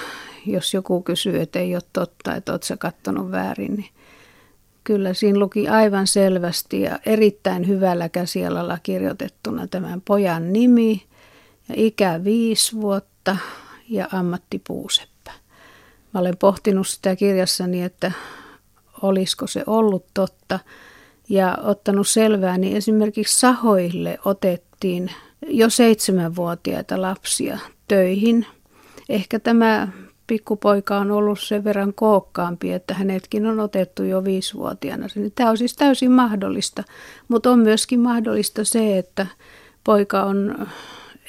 jos 0.46 0.74
joku 0.74 1.02
kysyy, 1.02 1.42
että 1.42 1.60
ei 1.60 1.76
ole 1.76 1.84
totta, 1.94 2.36
että 2.36 2.52
oletko 2.52 2.76
katsonut 2.80 3.32
väärin, 3.32 3.76
niin 3.76 3.90
kyllä 4.84 5.14
siinä 5.14 5.40
luki 5.40 5.68
aivan 5.68 6.08
selvästi 6.08 6.82
ja 6.82 7.00
erittäin 7.06 7.68
hyvällä 7.68 8.10
käsialalla 8.10 8.78
kirjoitettuna 8.84 9.68
tämän 9.68 10.02
pojan 10.02 10.54
nimi 10.54 11.04
ja 11.70 11.76
ikä 11.78 12.24
viisi 12.24 12.82
vuotta 12.82 13.38
ja 13.90 14.08
ammatti 14.12 14.62
puuseppä. 14.68 15.32
Mä 16.14 16.20
olen 16.20 16.38
pohtinut 16.38 16.88
sitä 16.88 17.16
kirjassani, 17.16 17.84
että 17.84 18.12
olisiko 19.02 19.48
se 19.48 19.64
ollut 19.68 20.06
totta 20.14 20.60
ja 21.30 21.58
ottanut 21.64 22.08
selvää, 22.08 22.58
niin 22.58 22.78
esimerkiksi 22.78 23.40
sahoille 23.40 24.20
otettiin 24.26 25.12
jo 25.48 25.70
seitsemänvuotiaita 25.70 27.02
lapsia 27.02 27.60
töihin. 27.88 28.46
Ehkä 29.10 29.40
tämä 29.40 29.88
pikkupoika 30.28 30.98
on 30.98 31.12
ollut 31.12 31.40
sen 31.40 31.64
verran 31.64 31.94
kookkaampi, 31.94 32.74
että 32.74 32.94
hänetkin 32.94 33.46
on 33.46 33.60
otettu 33.60 34.04
jo 34.04 34.24
viisivuotiaana. 34.24 35.08
Tämä 35.36 35.50
on 35.50 35.58
siis 35.58 35.76
täysin 35.76 36.12
mahdollista, 36.12 36.84
mutta 37.28 37.52
on 37.52 37.60
myöskin 37.60 38.00
mahdollista 38.00 38.64
se, 38.64 38.98
että 38.98 39.28
poika 39.84 40.24
on 40.24 40.68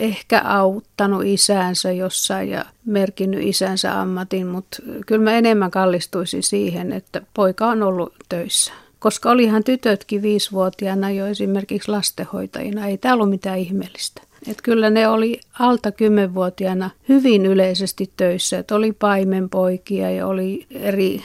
ehkä 0.00 0.40
auttanut 0.45 1.25
isäänsä 1.25 1.93
jossain 1.93 2.49
ja 2.49 2.64
merkinnyt 2.85 3.43
isänsä 3.43 4.00
ammatin, 4.00 4.47
mutta 4.47 4.83
kyllä 5.07 5.25
mä 5.25 5.33
enemmän 5.33 5.71
kallistuisin 5.71 6.43
siihen, 6.43 6.93
että 6.93 7.23
poika 7.35 7.67
on 7.67 7.83
ollut 7.83 8.14
töissä. 8.28 8.73
Koska 8.99 9.31
olihan 9.31 9.64
tytötkin 9.64 10.23
viisivuotiaana 10.23 11.11
jo 11.11 11.26
esimerkiksi 11.26 11.91
lastenhoitajina, 11.91 12.87
ei 12.87 12.99
tämä 12.99 13.15
ollut 13.15 13.30
mitään 13.30 13.58
ihmeellistä. 13.58 14.23
Et 14.47 14.63
kyllä 14.63 14.91
ne 14.91 15.08
oli 15.08 15.41
alta 15.58 15.93
kymmenvuotiaana 15.93 16.91
hyvin 17.08 17.47
yleisesti 17.47 18.11
töissä, 18.17 18.58
että 18.58 18.75
oli 18.75 18.93
paimenpoikia 18.93 20.11
ja 20.11 20.26
oli 20.26 20.67
eri 20.71 21.23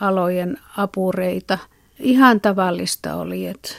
alojen 0.00 0.58
apureita. 0.76 1.58
Ihan 1.98 2.40
tavallista 2.40 3.14
oli, 3.14 3.46
että 3.46 3.74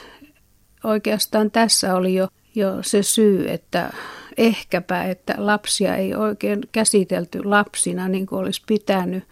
oikeastaan 0.84 1.50
tässä 1.50 1.94
oli 1.94 2.14
jo, 2.14 2.28
jo 2.54 2.78
se 2.82 3.02
syy, 3.02 3.50
että 3.50 3.92
ehkäpä, 4.36 5.04
että 5.04 5.34
lapsia 5.38 5.96
ei 5.96 6.14
oikein 6.14 6.60
käsitelty 6.72 7.44
lapsina 7.44 8.08
niin 8.08 8.26
kuin 8.26 8.38
olisi 8.38 8.62
pitänyt, 8.66 9.24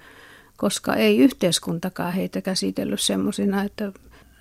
koska 0.57 0.95
ei 0.95 1.19
yhteiskuntakaan 1.19 2.13
heitä 2.13 2.41
käsitellyt 2.41 3.01
semmoisina, 3.01 3.63
että 3.63 3.93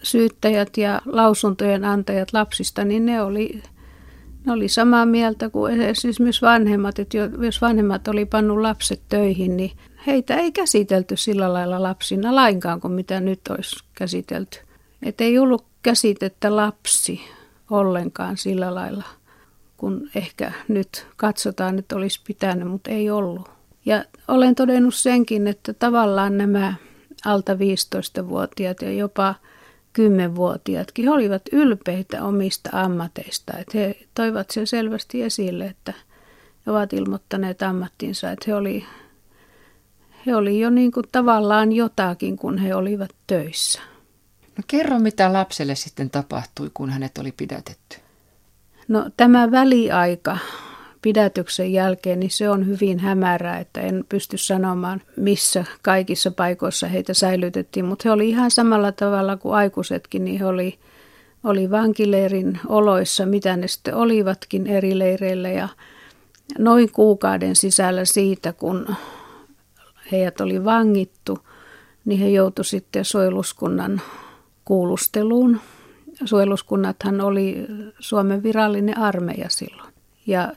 syyttäjät 0.04 0.78
ja 0.78 1.02
lausuntojen 1.06 1.86
antajat 1.86 2.34
lapsista, 2.34 2.84
niin 2.84 3.06
ne 3.06 3.22
oli, 3.22 3.64
ne 4.46 4.54
oli 4.54 4.68
samaa 4.68 5.06
mieltä 5.06 5.50
kuin 5.50 5.82
esimerkiksi 5.82 6.42
vanhemmat, 6.42 7.00
että 7.00 7.18
jos 7.18 7.62
vanhemmat 7.62 8.08
oli 8.08 8.26
pannut 8.26 8.62
lapset 8.62 9.02
töihin, 9.10 9.58
niin 9.58 9.72
heitä 10.08 10.36
ei 10.36 10.52
käsitelty 10.52 11.18
sillä 11.18 11.54
lailla 11.54 11.84
lapsina 11.84 12.36
lainkaan 12.36 12.82
kuin 12.82 12.94
mitä 12.94 13.20
nyt 13.20 13.42
olisi 13.50 13.76
käsitelty. 13.96 14.60
Että 15.04 15.24
ei 15.24 15.40
ollut 15.40 15.66
käsitettä 15.84 16.56
lapsi 16.56 17.22
ollenkaan 17.72 18.38
sillä 18.38 18.76
lailla– 18.76 19.04
kun 19.84 20.10
ehkä 20.16 20.52
nyt 20.68 21.08
katsotaan, 21.18 21.80
että 21.80 21.96
olisi 21.96 22.22
pitänyt, 22.28 22.68
mutta 22.68 22.92
ei 22.92 23.10
ollut. 23.10 23.50
Ja 23.86 24.06
olen 24.28 24.56
todennut 24.56 24.96
senkin, 24.96 25.48
että 25.48 25.74
tavallaan 25.74 26.38
nämä 26.38 26.74
alta 27.26 27.54
15-vuotiaat 27.54 28.82
ja 28.82 28.92
jopa 28.92 29.36
10-vuotiaatkin 30.00 31.06
he 31.06 31.12
olivat 31.12 31.42
ylpeitä 31.52 32.24
omista 32.24 32.70
ammateista. 32.74 33.58
Että 33.58 33.78
he 33.78 33.96
toivat 34.16 34.50
sen 34.50 34.68
selvästi 34.68 35.22
esille, 35.24 35.66
että 35.66 35.94
he 36.66 36.72
ovat 36.72 36.94
ilmoittaneet 36.94 37.62
ammattinsa, 37.62 38.32
että 38.32 38.46
he 38.48 38.56
oli, 38.56 38.86
he 40.26 40.36
oli 40.36 40.60
jo 40.60 40.70
niin 40.70 40.92
kuin 40.92 41.06
tavallaan 41.12 41.72
jotakin, 41.72 42.38
kun 42.38 42.58
he 42.58 42.76
olivat 42.76 43.12
töissä. 43.28 43.82
No 44.58 44.64
kerro, 44.68 45.00
mitä 45.00 45.34
lapselle 45.34 45.76
sitten 45.76 46.10
tapahtui, 46.10 46.72
kun 46.74 46.90
hänet 46.90 47.18
oli 47.18 47.32
pidätetty. 47.32 48.03
No 48.88 49.10
tämä 49.18 49.52
väliaika 49.52 50.38
pidätyksen 51.02 51.74
jälkeen, 51.74 52.20
niin 52.20 52.32
se 52.32 52.50
on 52.50 52.68
hyvin 52.68 53.00
hämärää, 53.00 53.60
että 53.60 53.82
en 53.82 54.06
pysty 54.10 54.38
sanomaan, 54.38 55.02
missä 55.18 55.66
kaikissa 55.82 56.32
paikoissa 56.32 56.88
heitä 56.88 57.14
säilytettiin, 57.14 57.86
mutta 57.86 58.02
he 58.06 58.12
oli 58.12 58.30
ihan 58.30 58.52
samalla 58.52 58.92
tavalla 58.92 59.38
kuin 59.38 59.56
aikuisetkin, 59.56 60.26
niin 60.26 60.40
he 60.40 60.46
oli, 60.46 60.80
oli 61.44 61.72
vankileirin 61.72 62.60
oloissa, 62.68 63.26
mitä 63.26 63.58
ne 63.58 63.68
sitten 63.68 63.96
olivatkin 63.96 64.68
eri 64.68 65.00
leireillä. 65.00 65.50
Ja 65.50 65.70
noin 66.60 66.92
kuukauden 66.92 67.56
sisällä 67.56 68.06
siitä, 68.06 68.54
kun 68.54 68.96
heidät 70.12 70.42
oli 70.42 70.66
vangittu, 70.66 71.40
niin 72.06 72.20
he 72.20 72.30
joutuivat 72.30 72.68
sitten 72.68 73.06
suojeluskunnan 73.06 74.02
kuulusteluun 74.66 75.60
suojeluskunnathan 76.26 77.22
oli 77.22 77.68
Suomen 78.00 78.44
virallinen 78.44 78.98
armeija 78.98 79.50
silloin. 79.50 79.94
Ja 80.28 80.54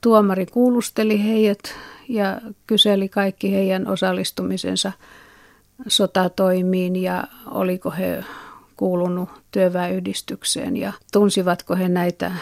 tuomari 0.00 0.46
kuulusteli 0.46 1.24
heidät 1.24 1.74
ja 2.08 2.40
kyseli 2.66 3.08
kaikki 3.08 3.52
heidän 3.52 3.86
osallistumisensa 3.86 4.92
sotatoimiin 5.86 6.96
ja 6.96 7.24
oliko 7.50 7.90
he 7.90 8.24
kuulunut 8.76 9.28
työväenyhdistykseen 9.50 10.76
ja 10.76 10.92
tunsivatko 11.12 11.76
he 11.76 11.88
näitä 11.88 12.32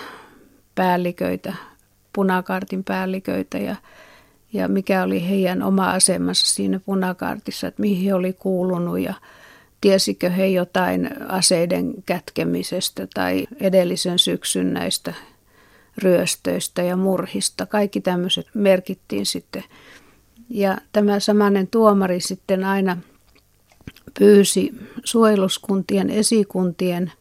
päälliköitä, 0.75 1.55
punakartin 2.13 2.85
päälliköitä 2.85 3.59
ja, 3.59 3.77
ja 4.53 4.69
mikä 4.69 5.03
oli 5.03 5.29
heidän 5.29 5.63
oma 5.63 5.91
asemansa 5.91 6.47
siinä 6.47 6.81
punakartissa, 6.81 7.67
että 7.67 7.81
mihin 7.83 8.05
he 8.05 8.15
oli 8.15 8.33
kuulunut 8.33 8.99
ja 9.01 9.15
Tiesikö 9.81 10.31
he 10.31 10.47
jotain 10.47 11.11
aseiden 11.29 11.95
kätkemisestä 12.07 13.07
tai 13.15 13.47
edellisen 13.61 14.19
syksyn 14.19 14.73
näistä 14.73 15.15
ryöstöistä 15.99 16.83
ja 16.83 16.97
murhista. 16.97 17.67
Kaikki 17.67 18.01
tämmöiset 18.01 18.47
merkittiin 18.55 19.27
sitten. 19.27 19.65
Ja 20.49 20.79
tämä 20.93 21.21
samanen 21.21 21.67
tuomari 21.67 22.21
sitten 22.21 22.65
aina 22.65 22.97
pyysi 24.19 24.75
suojeluskuntien, 25.05 26.11
esikuntien, 26.11 27.13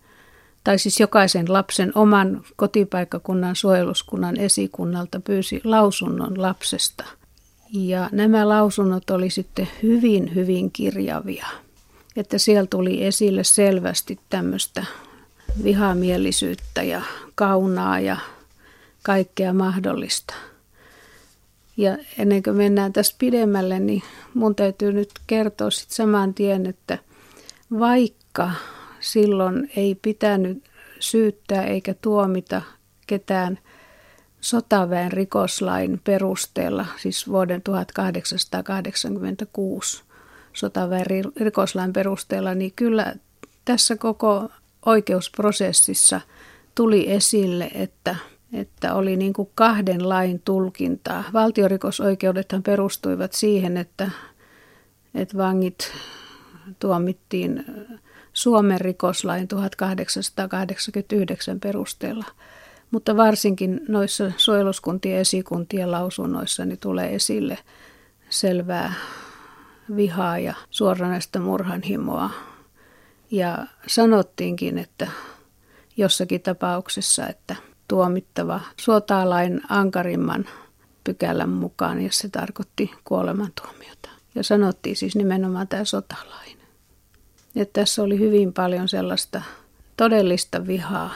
tai 0.63 0.79
siis 0.79 0.99
jokaisen 0.99 1.53
lapsen 1.53 1.91
oman 1.95 2.43
kotipaikkakunnan 2.55 3.55
suojeluskunnan 3.55 4.37
esikunnalta 4.37 5.19
pyysi 5.19 5.61
lausunnon 5.63 6.41
lapsesta. 6.41 7.05
Ja 7.73 8.09
nämä 8.11 8.49
lausunnot 8.49 9.09
oli 9.09 9.29
sitten 9.29 9.67
hyvin, 9.83 10.35
hyvin 10.35 10.71
kirjavia 10.71 11.47
että 12.15 12.37
siellä 12.37 12.67
tuli 12.67 13.05
esille 13.05 13.43
selvästi 13.43 14.19
tämmöistä 14.29 14.85
vihamielisyyttä 15.63 16.83
ja 16.83 17.01
kaunaa 17.35 17.99
ja 17.99 18.17
kaikkea 19.03 19.53
mahdollista. 19.53 20.33
Ja 21.77 21.97
ennen 22.17 22.43
kuin 22.43 22.55
mennään 22.55 22.93
tässä 22.93 23.15
pidemmälle, 23.19 23.79
niin 23.79 24.03
mun 24.33 24.55
täytyy 24.55 24.93
nyt 24.93 25.09
kertoa 25.27 25.71
sitten 25.71 25.95
saman 25.95 26.33
tien, 26.33 26.65
että 26.65 26.97
vaikka 27.79 28.51
silloin 28.99 29.71
ei 29.75 29.95
pitänyt 29.95 30.63
syyttää 30.99 31.63
eikä 31.63 31.93
tuomita 31.93 32.61
ketään 33.07 33.59
sotaväen 34.41 35.11
rikoslain 35.11 36.01
perusteella, 36.03 36.85
siis 37.01 37.27
vuoden 37.27 37.61
1886 37.61 40.04
sotaväen 40.55 41.05
rikoslain 41.39 41.93
perusteella, 41.93 42.55
niin 42.55 42.73
kyllä 42.75 43.15
tässä 43.65 43.95
koko 43.95 44.49
oikeusprosessissa 44.85 46.21
tuli 46.75 47.11
esille, 47.11 47.71
että, 47.73 48.15
että 48.53 48.93
oli 48.93 49.15
niin 49.15 49.33
kuin 49.33 49.49
kahden 49.55 50.09
lain 50.09 50.41
tulkintaa. 50.45 51.23
Valtiorikosoikeudethan 51.33 52.63
perustuivat 52.63 53.33
siihen, 53.33 53.77
että, 53.77 54.11
että 55.15 55.37
vangit 55.37 55.91
tuomittiin 56.79 57.65
Suomen 58.33 58.81
rikoslain 58.81 59.47
1889 59.47 61.59
perusteella. 61.59 62.25
Mutta 62.91 63.17
varsinkin 63.17 63.81
noissa 63.87 64.31
suojeluskuntien 64.37 65.19
esikuntien 65.19 65.91
lausunnoissa 65.91 66.65
niin 66.65 66.79
tulee 66.79 67.15
esille 67.15 67.57
selvää 68.29 68.93
vihaa 69.95 70.39
ja 70.39 70.53
suoranaista 70.69 71.39
murhanhimoa. 71.39 72.29
Ja 73.31 73.67
sanottiinkin, 73.87 74.77
että 74.77 75.07
jossakin 75.97 76.41
tapauksessa, 76.41 77.27
että 77.27 77.55
tuomittava 77.87 78.61
suotalain 78.77 79.61
ankarimman 79.69 80.45
pykälän 81.03 81.49
mukaan, 81.49 82.01
jos 82.01 82.19
se 82.19 82.29
tarkoitti 82.29 82.91
kuolemantuomiota. 83.03 84.09
Ja 84.35 84.43
sanottiin 84.43 84.95
siis 84.95 85.15
nimenomaan 85.15 85.67
tämä 85.67 85.85
sotalain. 85.85 86.57
Että 87.55 87.81
tässä 87.81 88.03
oli 88.03 88.19
hyvin 88.19 88.53
paljon 88.53 88.87
sellaista 88.87 89.41
todellista 89.97 90.67
vihaa. 90.67 91.13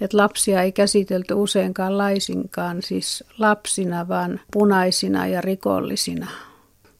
Että 0.00 0.16
lapsia 0.16 0.62
ei 0.62 0.72
käsitelty 0.72 1.34
useinkaan 1.34 1.98
laisinkaan, 1.98 2.82
siis 2.82 3.24
lapsina, 3.38 4.08
vaan 4.08 4.40
punaisina 4.52 5.26
ja 5.26 5.40
rikollisina. 5.40 6.26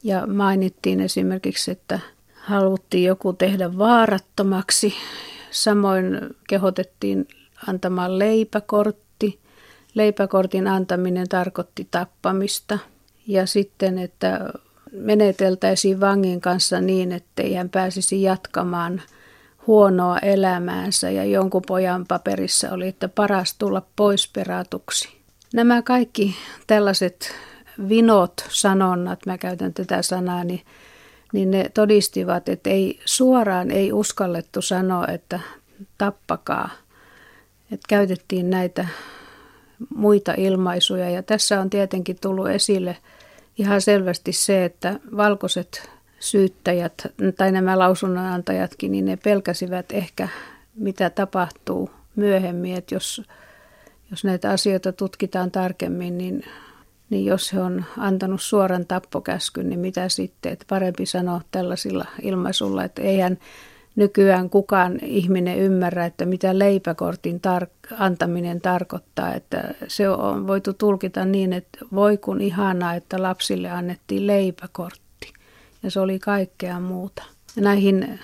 Ja 0.03 0.27
mainittiin 0.27 1.01
esimerkiksi, 1.01 1.71
että 1.71 2.01
haluttiin 2.35 3.05
joku 3.05 3.33
tehdä 3.33 3.79
vaarattomaksi. 3.79 4.95
Samoin 5.51 6.21
kehotettiin 6.49 7.29
antamaan 7.67 8.19
leipäkortti. 8.19 9.39
Leipäkortin 9.95 10.67
antaminen 10.67 11.29
tarkoitti 11.29 11.89
tappamista. 11.91 12.79
Ja 13.27 13.47
sitten, 13.47 13.99
että 13.99 14.41
meneteltäisiin 14.93 16.01
vangin 16.01 16.41
kanssa 16.41 16.81
niin, 16.81 17.13
ettei 17.13 17.55
hän 17.55 17.69
pääsisi 17.69 18.23
jatkamaan 18.23 19.03
huonoa 19.67 20.19
elämäänsä 20.19 21.11
ja 21.11 21.25
jonkun 21.25 21.63
pojan 21.67 22.07
paperissa 22.07 22.71
oli, 22.71 22.89
että 22.89 23.09
paras 23.09 23.55
tulla 23.59 23.83
pois 23.97 24.29
peratuksi. 24.29 25.09
Nämä 25.55 25.83
kaikki 25.83 26.35
tällaiset 26.67 27.35
vinot 27.89 28.47
sanonnat, 28.49 29.27
mä 29.27 29.39
käytän 29.39 29.75
tätä 29.75 30.03
sanaa, 30.03 30.45
niin, 30.45 30.61
niin 31.33 31.51
ne 31.51 31.71
todistivat, 31.75 32.49
että 32.49 32.71
ei 32.71 33.01
suoraan 33.05 33.71
ei 33.71 33.93
uskallettu 33.93 34.63
sanoa, 34.63 35.07
että 35.07 35.41
tappakaa. 35.99 36.71
Että 37.73 37.87
käytettiin 37.89 38.51
näitä 38.51 38.87
muita 39.97 40.35
ilmaisuja 40.37 41.11
ja 41.11 41.23
tässä 41.23 41.61
on 41.61 41.71
tietenkin 41.71 42.17
tullut 42.21 42.49
esille– 42.49 42.97
ihan 43.59 43.81
selvästi 43.81 44.33
se, 44.33 44.65
että 44.65 45.01
valkoiset 45.17 45.91
syyttäjät 46.21 47.07
tai 47.37 47.53
nämä 47.53 47.79
lausunnonantajatkin, 47.79 48.93
niin 48.93 49.05
ne 49.05 49.17
pelkäsivät 49.17 49.93
ehkä, 49.93 50.29
mitä 50.75 51.11
tapahtuu 51.11 51.91
myöhemmin, 52.17 52.77
että 52.77 52.95
jos, 52.95 53.23
jos 54.11 54.25
näitä 54.25 54.51
asioita 54.51 54.93
tutkitaan 54.93 55.51
tarkemmin, 55.51 56.19
niin, 56.19 56.45
niin 57.11 57.25
jos 57.25 57.53
he 57.53 57.61
on 57.61 57.85
antanut 57.99 58.43
suoran 58.43 58.87
tappokäskyn, 58.87 59.69
niin 59.69 59.81
mitä 59.81 60.09
sitten, 60.09 60.53
että 60.53 60.65
parempi 60.69 61.07
sanoa 61.07 61.41
tällaisilla 61.51 62.05
ilmaisulla, 62.23 62.85
että 62.85 63.03
eihän 63.03 63.39
nykyään 63.97 64.51
kukaan 64.51 64.99
ihminen 65.03 65.59
ymmärrä, 65.59 66.07
että 66.07 66.27
mitä 66.27 66.59
leipäkortin 66.59 67.41
tar- 67.47 67.97
antaminen 67.99 68.61
tarkoittaa. 68.61 69.35
Että 69.35 69.75
se 69.89 70.09
on 70.09 70.47
voitu 70.47 70.73
tulkita 70.73 71.25
niin, 71.25 71.53
että 71.53 71.79
voi 71.95 72.17
kun 72.17 72.41
ihanaa, 72.41 72.95
että 72.95 73.23
lapsille 73.23 73.71
annettiin 73.71 74.27
leipäkortti. 74.27 75.33
Ja 75.83 75.91
se 75.91 76.01
oli 76.01 76.19
kaikkea 76.19 76.81
muuta. 76.81 77.23
Ja 77.57 77.63
näihin 77.63 78.19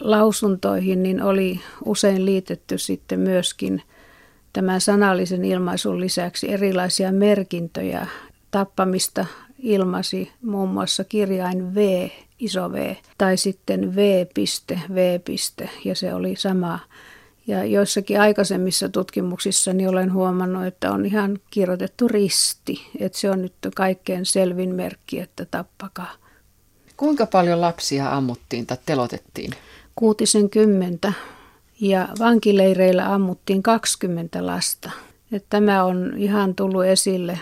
lausuntoihin 0.00 1.02
niin 1.02 1.22
oli 1.22 1.60
usein 1.84 2.26
liitetty 2.26 2.78
sitten 2.78 3.20
myöskin 3.20 3.82
tämän 4.52 4.80
sanallisen 4.80 5.44
ilmaisun 5.44 6.00
lisäksi 6.00 6.52
erilaisia 6.52 7.12
merkintöjä 7.12 8.06
tappamista 8.50 9.26
ilmasi 9.58 10.32
muun 10.42 10.68
muassa 10.68 11.04
kirjain 11.04 11.74
V, 11.74 12.08
iso 12.38 12.72
V, 12.72 12.94
tai 13.18 13.36
sitten 13.36 13.96
V. 13.96 14.26
V. 14.94 15.18
ja 15.84 15.94
se 15.94 16.14
oli 16.14 16.36
sama. 16.36 16.78
Ja 17.46 17.64
joissakin 17.64 18.20
aikaisemmissa 18.20 18.88
tutkimuksissa 18.88 19.72
niin 19.72 19.88
olen 19.88 20.12
huomannut, 20.12 20.66
että 20.66 20.92
on 20.92 21.06
ihan 21.06 21.38
kirjoitettu 21.50 22.08
risti, 22.08 22.86
että 23.00 23.18
se 23.18 23.30
on 23.30 23.42
nyt 23.42 23.52
kaikkein 23.74 24.26
selvin 24.26 24.74
merkki, 24.74 25.20
että 25.20 25.44
tappakaa. 25.44 26.12
Kuinka 26.96 27.26
paljon 27.26 27.60
lapsia 27.60 28.16
ammuttiin 28.16 28.66
tai 28.66 28.76
telotettiin? 28.86 29.52
Kuutisen 29.94 30.50
kymmentä 30.50 31.12
ja 31.82 32.08
vankileireillä 32.18 33.14
ammuttiin 33.14 33.62
20 33.62 34.46
lasta. 34.46 34.90
Että 35.32 35.46
tämä 35.50 35.84
on 35.84 36.12
ihan 36.16 36.54
tullut 36.54 36.84
esille 36.84 37.38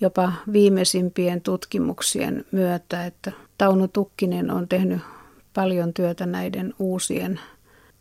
jopa 0.00 0.32
viimeisimpien 0.52 1.40
tutkimuksien 1.40 2.44
myötä, 2.52 3.06
että 3.06 3.32
Tauno 3.58 3.88
Tukkinen 3.88 4.50
on 4.50 4.68
tehnyt 4.68 5.00
paljon 5.54 5.94
työtä 5.94 6.26
näiden 6.26 6.74
uusien 6.78 7.40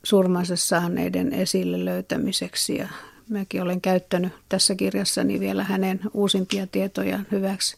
surmansa 0.04 0.56
saaneiden 0.56 1.34
esille 1.34 1.86
löytämiseksi 1.86 2.78
ja 2.78 2.88
mäkin 3.30 3.62
olen 3.62 3.82
käyttänyt 3.82 4.34
tässä 4.50 4.76
kirjassani 4.76 5.40
vielä 5.40 5.64
hänen 5.64 6.00
uusimpia 6.14 6.68
tietoja 6.68 7.20
hyväksi. 7.32 7.78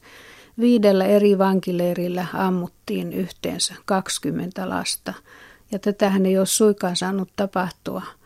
Viidellä 0.60 1.06
eri 1.06 1.38
vankileirillä 1.38 2.26
ammuttiin 2.34 3.14
yhteensä 3.14 3.76
20 3.86 4.70
lasta 4.70 5.14
ja 5.72 5.80
tätähän 5.80 6.26
ei 6.26 6.38
ole 6.38 6.46
suikaan 6.46 6.96
saanut 6.96 7.30
tapahtua– 7.36 8.02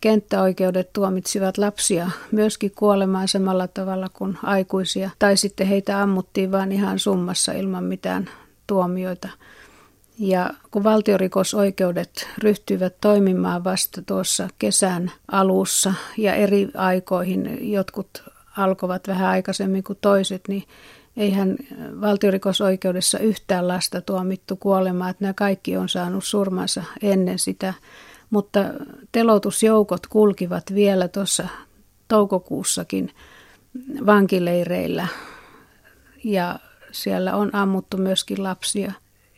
kenttäoikeudet 0.00 0.92
tuomitsivat 0.92 1.58
lapsia 1.58 2.10
myöskin 2.32 2.72
kuolemaan 2.74 3.28
samalla 3.28 3.68
tavalla 3.68 4.08
kuin 4.08 4.38
aikuisia. 4.42 5.10
Tai 5.18 5.36
sitten 5.36 5.66
heitä 5.66 6.02
ammuttiin 6.02 6.52
vain 6.52 6.72
ihan 6.72 6.98
summassa 6.98 7.52
ilman 7.52 7.84
mitään 7.84 8.30
tuomioita. 8.66 9.28
Ja 10.18 10.50
kun 10.70 10.84
valtiorikosoikeudet 10.84 12.28
ryhtyivät 12.38 12.94
toimimaan 13.00 13.64
vasta 13.64 14.02
tuossa 14.02 14.48
kesän 14.58 15.12
alussa 15.32 15.94
ja 16.18 16.34
eri 16.34 16.68
aikoihin, 16.76 17.72
jotkut 17.72 18.22
alkoivat 18.56 19.08
vähän 19.08 19.28
aikaisemmin 19.28 19.84
kuin 19.84 19.98
toiset, 20.00 20.42
niin 20.48 20.64
eihän 21.16 21.56
valtiorikosoikeudessa 22.00 23.18
yhtään 23.18 23.68
lasta 23.68 24.00
tuomittu 24.00 24.56
kuolemaan, 24.56 25.10
että 25.10 25.24
nämä 25.24 25.34
kaikki 25.34 25.76
on 25.76 25.88
saanut 25.88 26.24
surmansa 26.24 26.82
ennen 27.02 27.38
sitä 27.38 27.74
mutta 28.30 28.60
telotusjoukot 29.12 30.06
kulkivat 30.06 30.74
vielä 30.74 31.08
tuossa 31.08 31.48
toukokuussakin 32.08 33.10
vankileireillä 34.06 35.08
ja 36.24 36.58
siellä 36.92 37.36
on 37.36 37.54
ammuttu 37.54 37.96
myöskin 37.96 38.42
lapsia. 38.42 38.92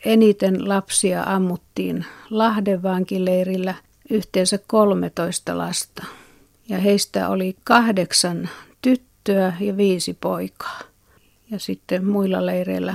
Eniten 0.05 0.69
lapsia 0.69 1.23
ammuttiin 1.23 2.05
Lahden 2.31 2.83
vankileirillä 2.83 3.75
yhteensä 4.11 4.59
13 4.67 5.59
lasta 5.59 6.05
ja 6.69 6.79
heistä 6.79 7.29
oli 7.29 7.57
kahdeksan 7.65 8.49
tyttöä 8.83 9.53
ja 9.61 9.77
viisi 9.77 10.17
poikaa. 10.21 10.81
Ja 11.51 11.59
sitten 11.59 12.07
muilla 12.07 12.47
leireillä 12.47 12.95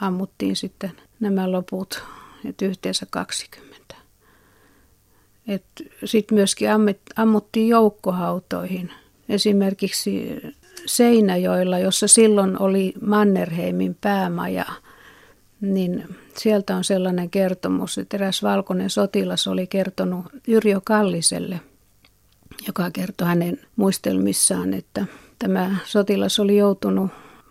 ammuttiin 0.00 0.56
sitten 0.56 0.92
nämä 1.20 1.52
loput, 1.52 2.02
että 2.44 2.64
yhteensä 2.64 3.06
20. 3.10 3.94
Sitten 6.04 6.34
myöskin 6.34 6.68
ammuttiin 7.16 7.68
joukkohautoihin. 7.68 8.92
Esimerkiksi 9.28 10.40
Seinäjoilla, 10.86 11.78
jossa 11.78 12.08
silloin 12.08 12.62
oli 12.62 12.94
Mannerheimin 13.06 13.96
päämaja, 14.00 14.64
niin 15.60 16.16
sieltä 16.38 16.76
on 16.76 16.84
sellainen 16.84 17.30
kertomus, 17.30 17.98
että 17.98 18.16
eräs 18.16 18.42
valkoinen 18.42 18.90
sotilas 18.90 19.46
oli 19.46 19.66
kertonut 19.66 20.26
Yrjö 20.48 20.80
Kalliselle, 20.84 21.60
joka 22.66 22.90
kertoi 22.90 23.28
hänen 23.28 23.60
muistelmissaan, 23.76 24.74
että 24.74 25.06
tämä 25.38 25.76
sotilas 25.84 26.40
oli 26.40 26.56
joutunut 26.56 27.10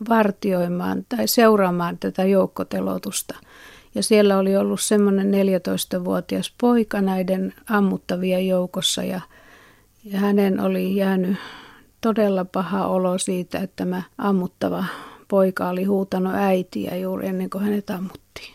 vartioimaan 0.09 1.05
tai 1.09 1.27
seuraamaan 1.27 1.97
tätä 1.97 2.23
joukkotelotusta. 2.23 3.35
Ja 3.95 4.03
siellä 4.03 4.37
oli 4.37 4.57
ollut 4.57 4.81
semmoinen 4.81 5.31
14-vuotias 5.31 6.53
poika 6.61 7.01
näiden 7.01 7.53
ammuttavien 7.69 8.47
joukossa 8.47 9.03
ja, 9.03 9.21
ja 10.03 10.19
hänen 10.19 10.59
oli 10.59 10.95
jäänyt 10.95 11.37
todella 12.01 12.45
paha 12.45 12.87
olo 12.87 13.17
siitä, 13.17 13.59
että 13.59 13.75
tämä 13.75 14.01
ammuttava 14.17 14.85
poika 15.27 15.69
oli 15.69 15.83
huutanut 15.83 16.33
äitiä 16.35 16.95
juuri 16.95 17.27
ennen 17.27 17.49
kuin 17.49 17.63
hänet 17.63 17.89
ammuttiin. 17.89 18.53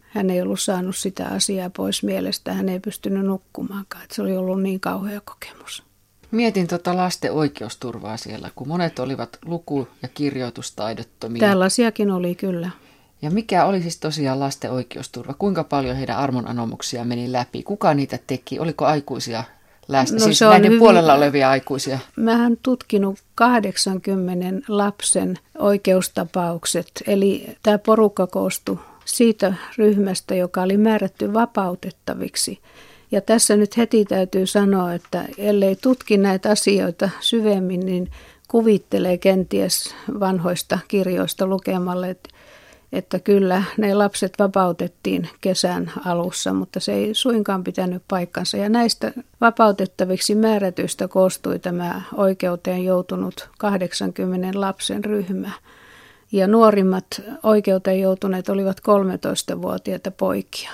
Hän 0.00 0.30
ei 0.30 0.42
ollut 0.42 0.60
saanut 0.60 0.96
sitä 0.96 1.26
asiaa 1.26 1.70
pois 1.70 2.02
mielestä, 2.02 2.52
hän 2.52 2.68
ei 2.68 2.80
pystynyt 2.80 3.26
nukkumaankaan, 3.26 4.02
että 4.02 4.14
se 4.14 4.22
oli 4.22 4.36
ollut 4.36 4.62
niin 4.62 4.80
kauhea 4.80 5.20
kokemus. 5.24 5.91
Mietin 6.32 6.68
tuota 6.68 6.96
lasten 6.96 7.32
oikeusturvaa 7.32 8.16
siellä, 8.16 8.50
kun 8.54 8.68
monet 8.68 8.98
olivat 8.98 9.38
luku- 9.44 9.88
ja 10.02 10.08
kirjoitustaidottomia. 10.08 11.40
Tällaisiakin 11.40 12.10
oli 12.10 12.34
kyllä. 12.34 12.70
Ja 13.22 13.30
mikä 13.30 13.64
oli 13.64 13.82
siis 13.82 13.98
tosiaan 13.98 14.40
lasten 14.40 14.70
oikeusturva? 14.70 15.34
Kuinka 15.34 15.64
paljon 15.64 15.96
heidän 15.96 16.16
armonanomuksia 16.16 17.04
meni 17.04 17.32
läpi? 17.32 17.62
Kuka 17.62 17.94
niitä 17.94 18.18
teki? 18.26 18.58
Oliko 18.58 18.86
aikuisia 18.86 19.44
läsnä? 19.88 20.18
No, 20.18 20.24
siis 20.24 20.40
näiden 20.40 20.64
hyvin... 20.64 20.78
puolella 20.78 21.14
olevia 21.14 21.50
aikuisia? 21.50 21.98
Mähän 22.16 22.56
tutkinut 22.62 23.18
80 23.34 24.46
lapsen 24.68 25.38
oikeustapaukset. 25.58 26.90
Eli 27.06 27.56
tämä 27.62 27.78
porukka 27.78 28.26
koostui 28.26 28.78
siitä 29.04 29.54
ryhmästä, 29.78 30.34
joka 30.34 30.62
oli 30.62 30.76
määrätty 30.76 31.32
vapautettaviksi. 31.34 32.58
Ja 33.12 33.20
tässä 33.20 33.56
nyt 33.56 33.76
heti 33.76 34.04
täytyy 34.04 34.46
sanoa, 34.46 34.94
että 34.94 35.24
ellei 35.38 35.76
tutki 35.76 36.16
näitä 36.16 36.50
asioita 36.50 37.10
syvemmin, 37.20 37.80
niin 37.80 38.10
kuvittelee 38.48 39.18
kenties 39.18 39.94
vanhoista 40.20 40.78
kirjoista 40.88 41.46
lukemalle, 41.46 42.10
että, 42.10 42.30
että 42.92 43.18
kyllä 43.18 43.62
ne 43.76 43.94
lapset 43.94 44.32
vapautettiin 44.38 45.28
kesän 45.40 45.92
alussa, 46.04 46.52
mutta 46.52 46.80
se 46.80 46.92
ei 46.92 47.14
suinkaan 47.14 47.64
pitänyt 47.64 48.02
paikkansa. 48.08 48.56
Ja 48.56 48.68
näistä 48.68 49.12
vapautettaviksi 49.40 50.34
määrätyistä 50.34 51.08
koostui 51.08 51.58
tämä 51.58 52.02
oikeuteen 52.14 52.84
joutunut 52.84 53.48
80 53.58 54.60
lapsen 54.60 55.04
ryhmä. 55.04 55.50
Ja 56.32 56.46
nuorimmat 56.46 57.06
oikeuteen 57.42 58.00
joutuneet 58.00 58.48
olivat 58.48 58.80
13-vuotiaita 58.80 60.10
poikia. 60.10 60.70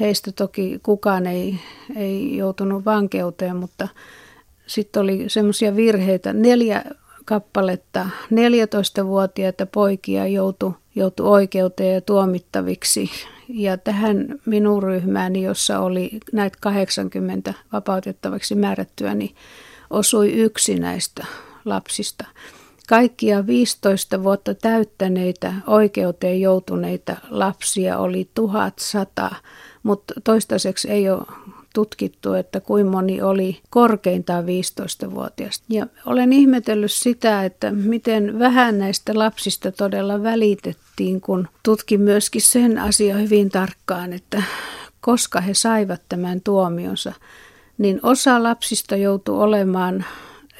Heistä 0.00 0.32
toki 0.32 0.80
kukaan 0.82 1.26
ei, 1.26 1.58
ei 1.96 2.36
joutunut 2.36 2.84
vankeuteen, 2.84 3.56
mutta 3.56 3.88
sitten 4.66 5.02
oli 5.02 5.24
semmoisia 5.28 5.76
virheitä. 5.76 6.32
Neljä 6.32 6.84
kappaletta 7.24 8.06
14-vuotiaita 8.32 9.66
poikia 9.66 10.26
joutui 10.26 10.72
joutu 10.94 11.32
oikeuteen 11.32 11.94
ja 11.94 12.00
tuomittaviksi. 12.00 13.10
Ja 13.48 13.78
tähän 13.78 14.40
minun 14.46 14.82
ryhmääni, 14.82 15.42
jossa 15.42 15.78
oli 15.80 16.10
näitä 16.32 16.58
80 16.60 17.54
vapautettavaksi 17.72 18.54
määrättyä, 18.54 19.14
niin 19.14 19.34
osui 19.90 20.32
yksi 20.32 20.78
näistä 20.78 21.26
lapsista. 21.64 22.24
Kaikkia 22.88 23.46
15 23.46 24.22
vuotta 24.22 24.54
täyttäneitä 24.54 25.52
oikeuteen 25.66 26.40
joutuneita 26.40 27.16
lapsia 27.30 27.98
oli 27.98 28.30
1100 28.34 29.30
mutta 29.84 30.14
toistaiseksi 30.24 30.90
ei 30.90 31.10
ole 31.10 31.22
tutkittu, 31.74 32.32
että 32.32 32.60
kuinka 32.60 32.90
moni 32.90 33.22
oli 33.22 33.60
korkeintaan 33.70 34.44
15-vuotiaasta. 34.44 35.64
Ja 35.68 35.86
olen 36.06 36.32
ihmetellyt 36.32 36.92
sitä, 36.92 37.44
että 37.44 37.70
miten 37.70 38.38
vähän 38.38 38.78
näistä 38.78 39.12
lapsista 39.18 39.72
todella 39.72 40.22
välitettiin, 40.22 41.20
kun 41.20 41.48
tutkin 41.62 42.00
myöskin 42.00 42.42
sen 42.42 42.78
asian 42.78 43.22
hyvin 43.22 43.50
tarkkaan, 43.50 44.12
että 44.12 44.42
koska 45.00 45.40
he 45.40 45.54
saivat 45.54 46.00
tämän 46.08 46.40
tuomionsa, 46.40 47.12
niin 47.78 48.00
osa 48.02 48.42
lapsista 48.42 48.96
joutui 48.96 49.38
olemaan 49.38 50.04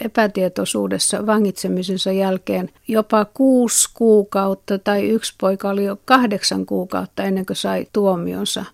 epätietoisuudessa 0.01 1.27
vangitsemisensa 1.27 2.13
jälkeen 2.13 2.71
jopa 2.89 3.25
kuusi 3.25 3.89
kuukautta 3.95 4.79
tai 4.79 5.09
yksi 5.09 5.35
poika 5.41 5.71
oli 5.71 5.85
jo 5.85 5.99
kahdeksan 6.05 6.67
kuukautta 6.67 7.23
ennen 7.23 7.47
kuin 7.47 7.57
sai 7.57 7.87
tuomionsa. 7.93 8.65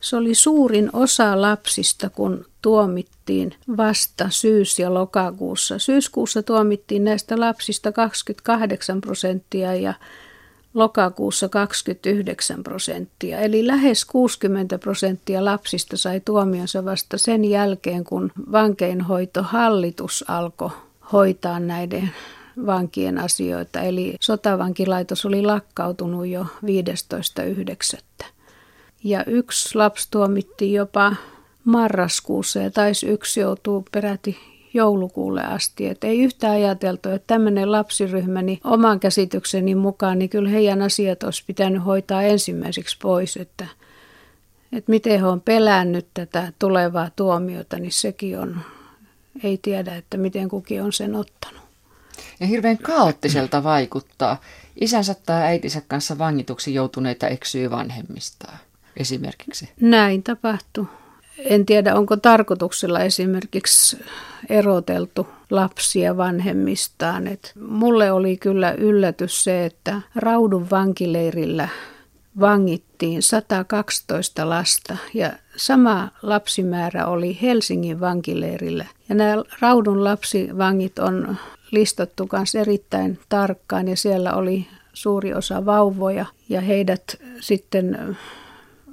Se 0.00 0.16
oli 0.16 0.34
suurin 0.34 0.90
osa 0.92 1.40
lapsista, 1.40 2.10
kun 2.10 2.44
tuomittiin 2.62 3.54
vasta 3.76 4.26
syys- 4.30 4.78
ja 4.78 4.94
lokakuussa. 4.94 5.78
Syyskuussa 5.78 6.42
tuomittiin 6.42 7.04
näistä 7.04 7.40
lapsista 7.40 7.92
28 7.92 9.00
prosenttia 9.00 9.74
ja 9.74 9.94
lokakuussa 10.74 11.48
29 11.48 12.62
prosenttia. 12.62 13.40
Eli 13.40 13.66
lähes 13.66 14.04
60 14.04 14.78
prosenttia 14.78 15.44
lapsista 15.44 15.96
sai 15.96 16.20
tuomionsa 16.20 16.84
vasta 16.84 17.18
sen 17.18 17.44
jälkeen, 17.44 18.04
kun 18.04 18.32
vankeinhoitohallitus 18.52 20.24
alkoi 20.28 20.70
hoitaa 21.12 21.60
näiden 21.60 22.10
vankien 22.66 23.18
asioita. 23.18 23.80
Eli 23.80 24.16
sotavankilaitos 24.20 25.26
oli 25.26 25.42
lakkautunut 25.42 26.26
jo 26.26 26.46
15.9 26.66 28.35
ja 29.06 29.24
yksi 29.26 29.78
lapsi 29.78 30.08
tuomittiin 30.10 30.72
jopa 30.72 31.16
marraskuussa 31.64 32.58
ja 32.58 32.70
taisi 32.70 33.06
yksi 33.06 33.40
joutuu 33.40 33.86
peräti 33.92 34.38
joulukuulle 34.74 35.44
asti. 35.44 35.86
Et 35.86 36.04
ei 36.04 36.22
yhtään 36.22 36.52
ajateltu, 36.52 37.08
että 37.08 37.26
tämmöinen 37.26 37.72
lapsiryhmä, 37.72 38.42
niin 38.42 38.60
oman 38.64 39.00
käsitykseni 39.00 39.74
mukaan, 39.74 40.18
niin 40.18 40.30
kyllä 40.30 40.48
heidän 40.48 40.82
asiat 40.82 41.22
olisi 41.22 41.44
pitänyt 41.46 41.84
hoitaa 41.84 42.22
ensimmäiseksi 42.22 42.96
pois, 43.02 43.36
että, 43.36 43.66
että 44.72 44.90
miten 44.90 45.20
he 45.20 45.26
on 45.26 45.40
pelännyt 45.40 46.06
tätä 46.14 46.52
tulevaa 46.58 47.10
tuomiota, 47.16 47.78
niin 47.78 47.92
sekin 47.92 48.38
on, 48.38 48.60
ei 49.44 49.58
tiedä, 49.62 49.96
että 49.96 50.16
miten 50.16 50.48
kukin 50.48 50.82
on 50.82 50.92
sen 50.92 51.14
ottanut. 51.14 51.62
Ja 52.40 52.46
hirveän 52.46 52.78
kaoottiselta 52.78 53.64
vaikuttaa. 53.64 54.40
Isänsä 54.80 55.14
tai 55.26 55.42
äitinsä 55.42 55.82
kanssa 55.88 56.18
vangituksi 56.18 56.74
joutuneita 56.74 57.28
eksyy 57.28 57.70
vanhemmistaan 57.70 58.58
esimerkiksi? 58.96 59.68
Näin 59.80 60.22
tapahtui. 60.22 60.86
En 61.38 61.66
tiedä, 61.66 61.94
onko 61.94 62.16
tarkoituksella 62.16 63.00
esimerkiksi 63.00 63.98
eroteltu 64.48 65.26
lapsia 65.50 66.16
vanhemmistaan. 66.16 67.26
Et 67.26 67.52
mulle 67.68 68.12
oli 68.12 68.36
kyllä 68.36 68.72
yllätys 68.72 69.44
se, 69.44 69.64
että 69.64 70.00
Raudun 70.14 70.70
vankileirillä 70.70 71.68
vangittiin 72.40 73.22
112 73.22 74.48
lasta 74.48 74.96
ja 75.14 75.32
sama 75.56 76.08
lapsimäärä 76.22 77.06
oli 77.06 77.38
Helsingin 77.42 78.00
vankileirillä. 78.00 78.84
Ja 79.08 79.14
nämä 79.14 79.42
Raudun 79.60 80.04
lapsivangit 80.04 80.98
on 80.98 81.36
listattu 81.70 82.28
myös 82.32 82.54
erittäin 82.54 83.18
tarkkaan 83.28 83.88
ja 83.88 83.96
siellä 83.96 84.34
oli 84.34 84.66
suuri 84.92 85.34
osa 85.34 85.66
vauvoja 85.66 86.26
ja 86.48 86.60
heidät 86.60 87.02
sitten 87.40 88.16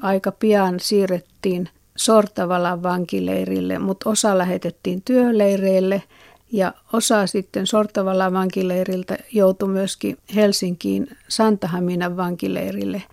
aika 0.03 0.31
pian 0.31 0.79
siirrettiin 0.79 1.69
Sortavalan 1.95 2.83
vankileirille, 2.83 3.79
mutta 3.79 4.09
osa 4.09 4.37
lähetettiin 4.37 5.01
työleireille 5.01 6.03
ja 6.51 6.73
osa 6.93 7.27
sitten 7.27 7.67
Sortavalan 7.67 8.33
vankileiriltä 8.33 9.17
joutui 9.31 9.69
myöskin 9.69 10.17
Helsinkiin 10.35 11.07
Santahaminan 11.27 12.17
vankileirille. 12.17 13.03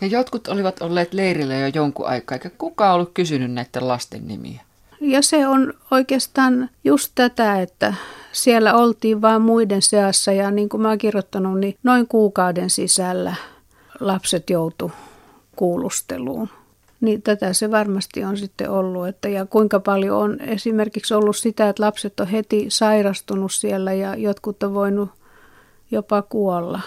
Ja 0.00 0.06
jotkut 0.06 0.48
olivat 0.48 0.82
olleet 0.82 1.14
leirillä 1.14 1.54
jo 1.54 1.66
jonkun 1.74 2.06
aikaa, 2.06 2.36
eikä 2.36 2.50
kukaan 2.58 2.94
ollut 2.94 3.10
kysynyt 3.14 3.52
näiden 3.52 3.88
lasten 3.88 4.26
nimiä. 4.26 4.60
Ja 5.00 5.22
se 5.22 5.46
on 5.46 5.74
oikeastaan 5.90 6.70
just 6.84 7.12
tätä, 7.14 7.60
että 7.60 7.94
siellä 8.32 8.74
oltiin 8.74 9.22
vain 9.22 9.42
muiden 9.42 9.82
seassa 9.82 10.32
ja 10.32 10.50
niin 10.50 10.68
kuin 10.68 10.80
mä 10.80 10.88
oon 10.88 10.98
kirjoittanut, 10.98 11.60
niin 11.60 11.76
noin 11.82 12.08
kuukauden 12.08 12.70
sisällä 12.70 13.34
lapset 14.00 14.50
joutu 14.50 14.92
kuulusteluun. 15.58 16.48
Niin 17.00 17.22
tätä 17.22 17.52
se 17.52 17.70
varmasti 17.70 18.24
on 18.24 18.36
sitten 18.36 18.70
ollut. 18.70 19.08
Että 19.08 19.28
ja 19.28 19.46
kuinka 19.46 19.80
paljon 19.80 20.16
on 20.16 20.40
esimerkiksi 20.40 21.14
ollut 21.14 21.36
sitä, 21.36 21.68
että 21.68 21.82
lapset 21.82 22.20
on 22.20 22.26
heti 22.26 22.66
sairastunut 22.68 23.52
siellä 23.52 23.92
ja 23.92 24.16
jotkut 24.16 24.62
on 24.62 24.74
voinut 24.74 25.10
jopa 25.90 26.22
kuolla. 26.22 26.80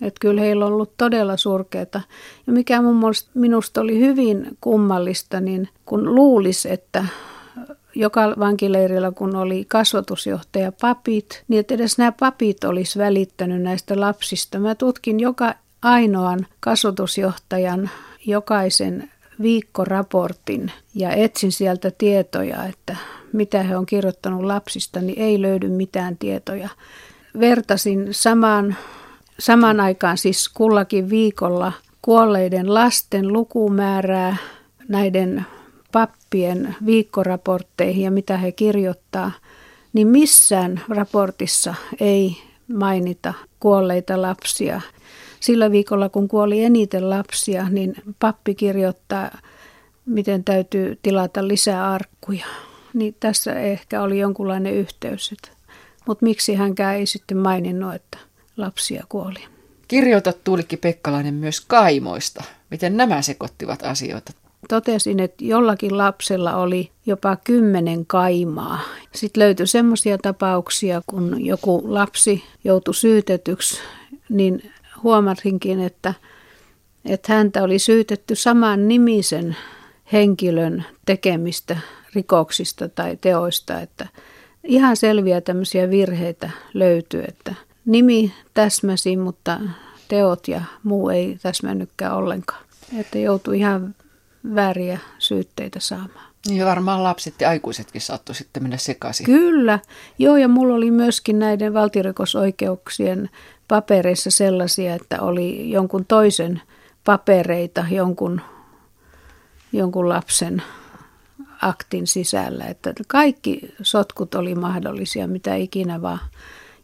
Että 0.00 0.18
kyllä 0.20 0.40
heillä 0.40 0.66
on 0.66 0.72
ollut 0.72 0.92
todella 0.96 1.36
surkeata. 1.36 2.00
Ja 2.46 2.52
mikä 2.52 2.82
mun 2.82 2.96
mielestä, 2.96 3.30
minusta 3.34 3.80
oli 3.80 3.98
hyvin 3.98 4.56
kummallista, 4.60 5.40
niin 5.40 5.68
kun 5.84 6.14
luulisi, 6.14 6.72
että 6.72 7.04
joka 7.94 8.34
vankileirillä, 8.38 9.12
kun 9.12 9.36
oli 9.36 9.64
kasvatusjohtaja 9.64 10.72
papit, 10.80 11.44
niin 11.48 11.60
että 11.60 11.74
edes 11.74 11.98
nämä 11.98 12.12
papit 12.12 12.64
olisi 12.64 12.98
välittänyt 12.98 13.62
näistä 13.62 14.00
lapsista. 14.00 14.58
Mä 14.58 14.74
tutkin 14.74 15.20
joka 15.20 15.54
ainoan 15.82 16.46
kasvatusjohtajan 16.60 17.90
jokaisen 18.26 19.10
viikkoraportin 19.42 20.72
ja 20.94 21.10
etsin 21.10 21.52
sieltä 21.52 21.90
tietoja, 21.98 22.64
että 22.64 22.96
mitä 23.32 23.62
he 23.62 23.76
on 23.76 23.86
kirjoittanut 23.86 24.44
lapsista, 24.44 25.00
niin 25.00 25.18
ei 25.18 25.42
löydy 25.42 25.68
mitään 25.68 26.16
tietoja. 26.18 26.68
vertasin 27.40 28.08
samaan, 28.10 28.76
samaan 29.38 29.80
aikaan 29.80 30.18
siis 30.18 30.48
kullakin 30.48 31.10
viikolla 31.10 31.72
kuolleiden 32.02 32.74
lasten 32.74 33.32
lukumäärää 33.32 34.36
näiden 34.88 35.46
pappien 35.92 36.76
viikkoraportteihin 36.86 38.04
ja 38.04 38.10
mitä 38.10 38.36
he 38.36 38.52
kirjoittaa, 38.52 39.32
niin 39.92 40.08
missään 40.08 40.80
raportissa 40.88 41.74
ei 42.00 42.36
mainita 42.74 43.34
kuolleita 43.60 44.22
lapsia. 44.22 44.80
Sillä 45.40 45.70
viikolla, 45.70 46.08
kun 46.08 46.28
kuoli 46.28 46.64
eniten 46.64 47.10
lapsia, 47.10 47.68
niin 47.68 47.94
pappi 48.18 48.54
kirjoittaa, 48.54 49.38
miten 50.06 50.44
täytyy 50.44 50.98
tilata 51.02 51.48
lisää 51.48 51.92
arkkuja. 51.92 52.46
Niin 52.94 53.16
tässä 53.20 53.54
ehkä 53.54 54.02
oli 54.02 54.18
jonkunlainen 54.18 54.74
yhteys. 54.74 55.34
Mutta 56.06 56.24
miksi 56.24 56.54
hänkään 56.54 56.96
ei 56.96 57.06
sitten 57.06 57.36
maininnut, 57.36 57.94
että 57.94 58.18
lapsia 58.56 59.04
kuoli. 59.08 59.44
Kirjoitat 59.88 60.44
Tuulikki 60.44 60.76
Pekkalainen 60.76 61.34
myös 61.34 61.60
kaimoista. 61.60 62.44
Miten 62.70 62.96
nämä 62.96 63.22
sekoittivat 63.22 63.82
asioita? 63.82 64.32
Totesin, 64.68 65.20
että 65.20 65.44
jollakin 65.44 65.98
lapsella 65.98 66.56
oli 66.56 66.90
jopa 67.06 67.36
kymmenen 67.36 68.06
kaimaa. 68.06 68.80
Sitten 69.14 69.40
löytyi 69.42 69.66
semmoisia 69.66 70.18
tapauksia, 70.18 71.02
kun 71.06 71.46
joku 71.46 71.82
lapsi 71.84 72.44
joutui 72.64 72.94
syytetyksi, 72.94 73.80
niin 74.28 74.72
huomasinkin, 75.02 75.80
että, 75.80 76.14
että 77.04 77.32
häntä 77.32 77.62
oli 77.62 77.78
syytetty 77.78 78.34
saman 78.34 78.88
nimisen 78.88 79.56
henkilön 80.12 80.84
tekemistä 81.06 81.76
rikoksista 82.14 82.88
tai 82.88 83.18
teoista, 83.20 83.80
että 83.80 84.06
ihan 84.64 84.96
selviä 84.96 85.40
tämmöisiä 85.40 85.90
virheitä 85.90 86.50
löytyy, 86.74 87.24
että 87.28 87.54
nimi 87.86 88.32
täsmäsi, 88.54 89.16
mutta 89.16 89.60
teot 90.08 90.48
ja 90.48 90.62
muu 90.82 91.08
ei 91.08 91.38
täsmännytkään 91.42 92.14
ollenkaan. 92.14 92.64
Että 92.98 93.18
joutui 93.18 93.58
ihan 93.58 93.94
vääriä 94.54 94.98
syytteitä 95.18 95.80
saamaan. 95.80 96.28
Niin 96.48 96.66
varmaan 96.66 97.04
lapset 97.04 97.34
ja 97.40 97.48
aikuisetkin 97.48 98.00
saattoi 98.00 98.34
sitten 98.34 98.62
mennä 98.62 98.76
sekaisin. 98.76 99.26
Kyllä. 99.26 99.78
Joo, 100.18 100.36
ja 100.36 100.48
mulla 100.48 100.74
oli 100.74 100.90
myöskin 100.90 101.38
näiden 101.38 101.74
valtirikosoikeuksien 101.74 103.30
papereissa 103.68 104.30
sellaisia, 104.30 104.94
että 104.94 105.22
oli 105.22 105.70
jonkun 105.70 106.04
toisen 106.06 106.62
papereita 107.04 107.84
jonkun, 107.90 108.40
jonkun 109.72 110.08
lapsen 110.08 110.62
aktin 111.62 112.06
sisällä. 112.06 112.64
Että 112.64 112.92
kaikki 113.08 113.74
sotkut 113.82 114.34
oli 114.34 114.54
mahdollisia, 114.54 115.26
mitä 115.26 115.54
ikinä 115.54 116.02
vaan. 116.02 116.20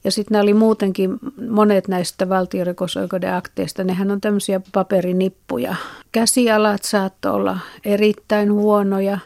Ja 0.04 0.10
sitten 0.10 0.34
nämä 0.34 0.42
oli 0.42 0.54
muutenkin, 0.54 1.18
monet 1.50 1.88
näistä 1.88 2.28
valtiorikosoikeuden 2.28 3.34
akteista, 3.34 3.84
nehän 3.84 4.10
on 4.10 4.20
tämmöisiä 4.20 4.60
paperinippuja. 4.72 5.74
Käsialat 6.12 6.84
saattoi 6.84 7.32
olla 7.32 7.58
erittäin 7.84 8.52
huonoja. 8.52 9.18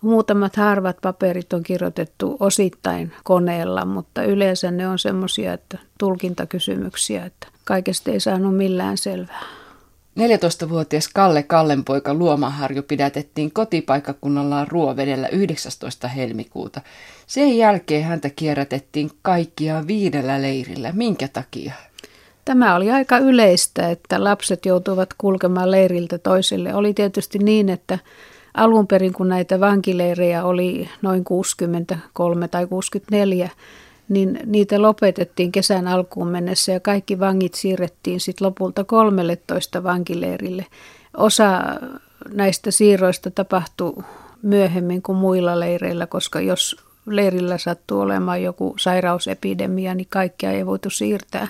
Muutamat 0.00 0.56
harvat 0.56 0.96
paperit 1.02 1.52
on 1.52 1.62
kirjoitettu 1.62 2.36
osittain 2.40 3.12
koneella, 3.24 3.84
mutta 3.84 4.22
yleensä 4.22 4.70
ne 4.70 4.88
on 4.88 4.98
semmoisia, 4.98 5.52
että 5.52 5.78
tulkintakysymyksiä, 5.98 7.24
että 7.24 7.48
kaikesta 7.64 8.10
ei 8.10 8.20
saanut 8.20 8.56
millään 8.56 8.98
selvää. 8.98 9.42
14-vuotias 10.18 11.08
Kalle 11.08 11.42
Kallenpoika 11.42 12.14
Luomaharju 12.14 12.82
pidätettiin 12.82 13.52
kotipaikkakunnallaan 13.52 14.68
Ruovedellä 14.68 15.28
19. 15.28 16.08
helmikuuta. 16.08 16.80
Sen 17.26 17.56
jälkeen 17.56 18.04
häntä 18.04 18.30
kierrätettiin 18.30 19.10
kaikkia 19.22 19.86
viidellä 19.86 20.42
leirillä. 20.42 20.92
Minkä 20.92 21.28
takia? 21.28 21.72
Tämä 22.44 22.76
oli 22.76 22.90
aika 22.90 23.18
yleistä, 23.18 23.90
että 23.90 24.24
lapset 24.24 24.66
joutuivat 24.66 25.14
kulkemaan 25.18 25.70
leiriltä 25.70 26.18
toiselle. 26.18 26.74
Oli 26.74 26.94
tietysti 26.94 27.38
niin, 27.38 27.68
että 27.68 27.98
alun 28.54 28.86
perin 28.86 29.12
kun 29.12 29.28
näitä 29.28 29.60
vankileirejä 29.60 30.44
oli 30.44 30.88
noin 31.02 31.24
63 31.24 32.48
tai 32.48 32.66
64, 32.66 33.50
niin 34.08 34.40
niitä 34.46 34.82
lopetettiin 34.82 35.52
kesän 35.52 35.88
alkuun 35.88 36.28
mennessä 36.28 36.72
ja 36.72 36.80
kaikki 36.80 37.20
vangit 37.20 37.54
siirrettiin 37.54 38.20
sitten 38.20 38.46
lopulta 38.46 38.84
13 38.84 39.82
vankileirille. 39.82 40.66
Osa 41.16 41.62
näistä 42.32 42.70
siirroista 42.70 43.30
tapahtui 43.30 43.94
myöhemmin 44.42 45.02
kuin 45.02 45.18
muilla 45.18 45.60
leireillä, 45.60 46.06
koska 46.06 46.40
jos 46.40 46.76
leirillä 47.06 47.58
sattuu 47.58 48.00
olemaan 48.00 48.42
joku 48.42 48.74
sairausepidemia, 48.78 49.94
niin 49.94 50.06
kaikkia 50.10 50.50
ei 50.50 50.66
voitu 50.66 50.90
siirtää. 50.90 51.48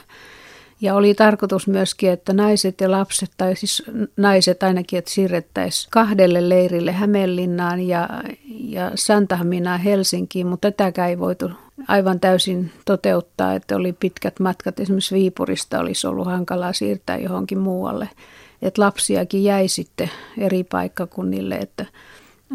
Ja 0.81 0.95
oli 0.95 1.15
tarkoitus 1.15 1.69
myöskin, 1.69 2.11
että 2.11 2.33
naiset 2.33 2.81
ja 2.81 2.91
lapset, 2.91 3.31
tai 3.37 3.57
siis 3.57 3.83
naiset 4.17 4.63
ainakin, 4.63 4.99
että 4.99 5.11
siirrettäisiin 5.11 5.91
kahdelle 5.91 6.49
leirille 6.49 6.93
Hämeenlinnaan 6.93 7.81
ja, 7.81 8.09
ja 8.49 8.91
Santahaminaan 8.95 9.81
Helsinkiin, 9.81 10.47
mutta 10.47 10.71
tätäkään 10.71 11.11
ei 11.11 11.19
voitu 11.19 11.51
aivan 11.89 12.21
täysin 12.21 12.73
toteuttaa, 12.85 13.55
että 13.55 13.77
oli 13.77 13.93
pitkät 13.93 14.41
matkat. 14.41 14.81
Esimerkiksi 14.81 15.15
Viipurista 15.15 15.79
olisi 15.81 16.07
ollut 16.07 16.27
hankalaa 16.27 16.73
siirtää 16.73 17.19
johonkin 17.19 17.59
muualle. 17.59 18.09
Että 18.63 18.83
lapsiakin 18.83 19.45
jäi 19.45 19.69
sitten 19.69 20.11
eri 20.39 20.65
paikkakunnille, 20.65 21.55
että 21.55 21.87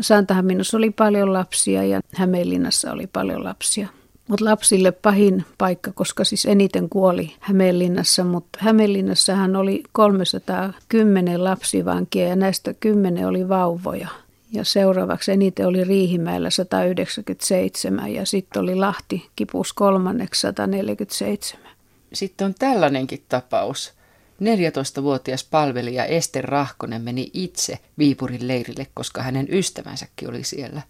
Santahaminassa 0.02 0.78
oli 0.78 0.92
paljon 0.92 1.34
lapsia 1.34 1.84
ja 1.84 2.02
Hämeenlinnassa 2.16 2.92
oli 2.92 3.08
paljon 3.08 3.44
lapsia. 3.44 3.88
Mutta 4.28 4.46
lapsille 4.46 4.92
pahin 4.92 5.46
paikka, 5.58 5.92
koska 5.92 6.24
siis 6.24 6.46
eniten 6.46 6.90
kuoli 6.90 7.36
Hämeenlinnassa, 7.40 8.24
mutta 8.24 8.60
Hämeenlinnassahan 8.62 9.56
oli 9.56 9.84
310 9.92 11.44
lapsivankia 11.44 12.28
ja 12.28 12.36
näistä 12.36 12.74
10 12.74 13.28
oli 13.28 13.50
vauvoja. 13.50 14.08
Ja 14.52 14.64
seuraavaksi 14.64 15.32
eniten 15.32 15.68
oli 15.68 15.84
Riihimäellä 15.84 16.50
197 16.50 18.14
ja 18.14 18.26
sitten 18.26 18.62
oli 18.62 18.76
Lahti 18.76 19.30
kipus 19.36 19.74
kolmanneksi 19.74 20.42
147. 20.42 21.70
Sitten 22.14 22.46
on 22.46 22.54
tällainenkin 22.60 23.24
tapaus. 23.30 23.94
14-vuotias 24.42 25.44
palvelija 25.44 26.06
Ester 26.06 26.46
Rahkonen 26.46 27.02
meni 27.02 27.30
itse 27.34 27.80
Viipurin 27.98 28.48
leirille, 28.48 28.88
koska 28.94 29.22
hänen 29.22 29.48
ystävänsäkin 29.50 30.30
oli 30.30 30.44
siellä. 30.44 30.82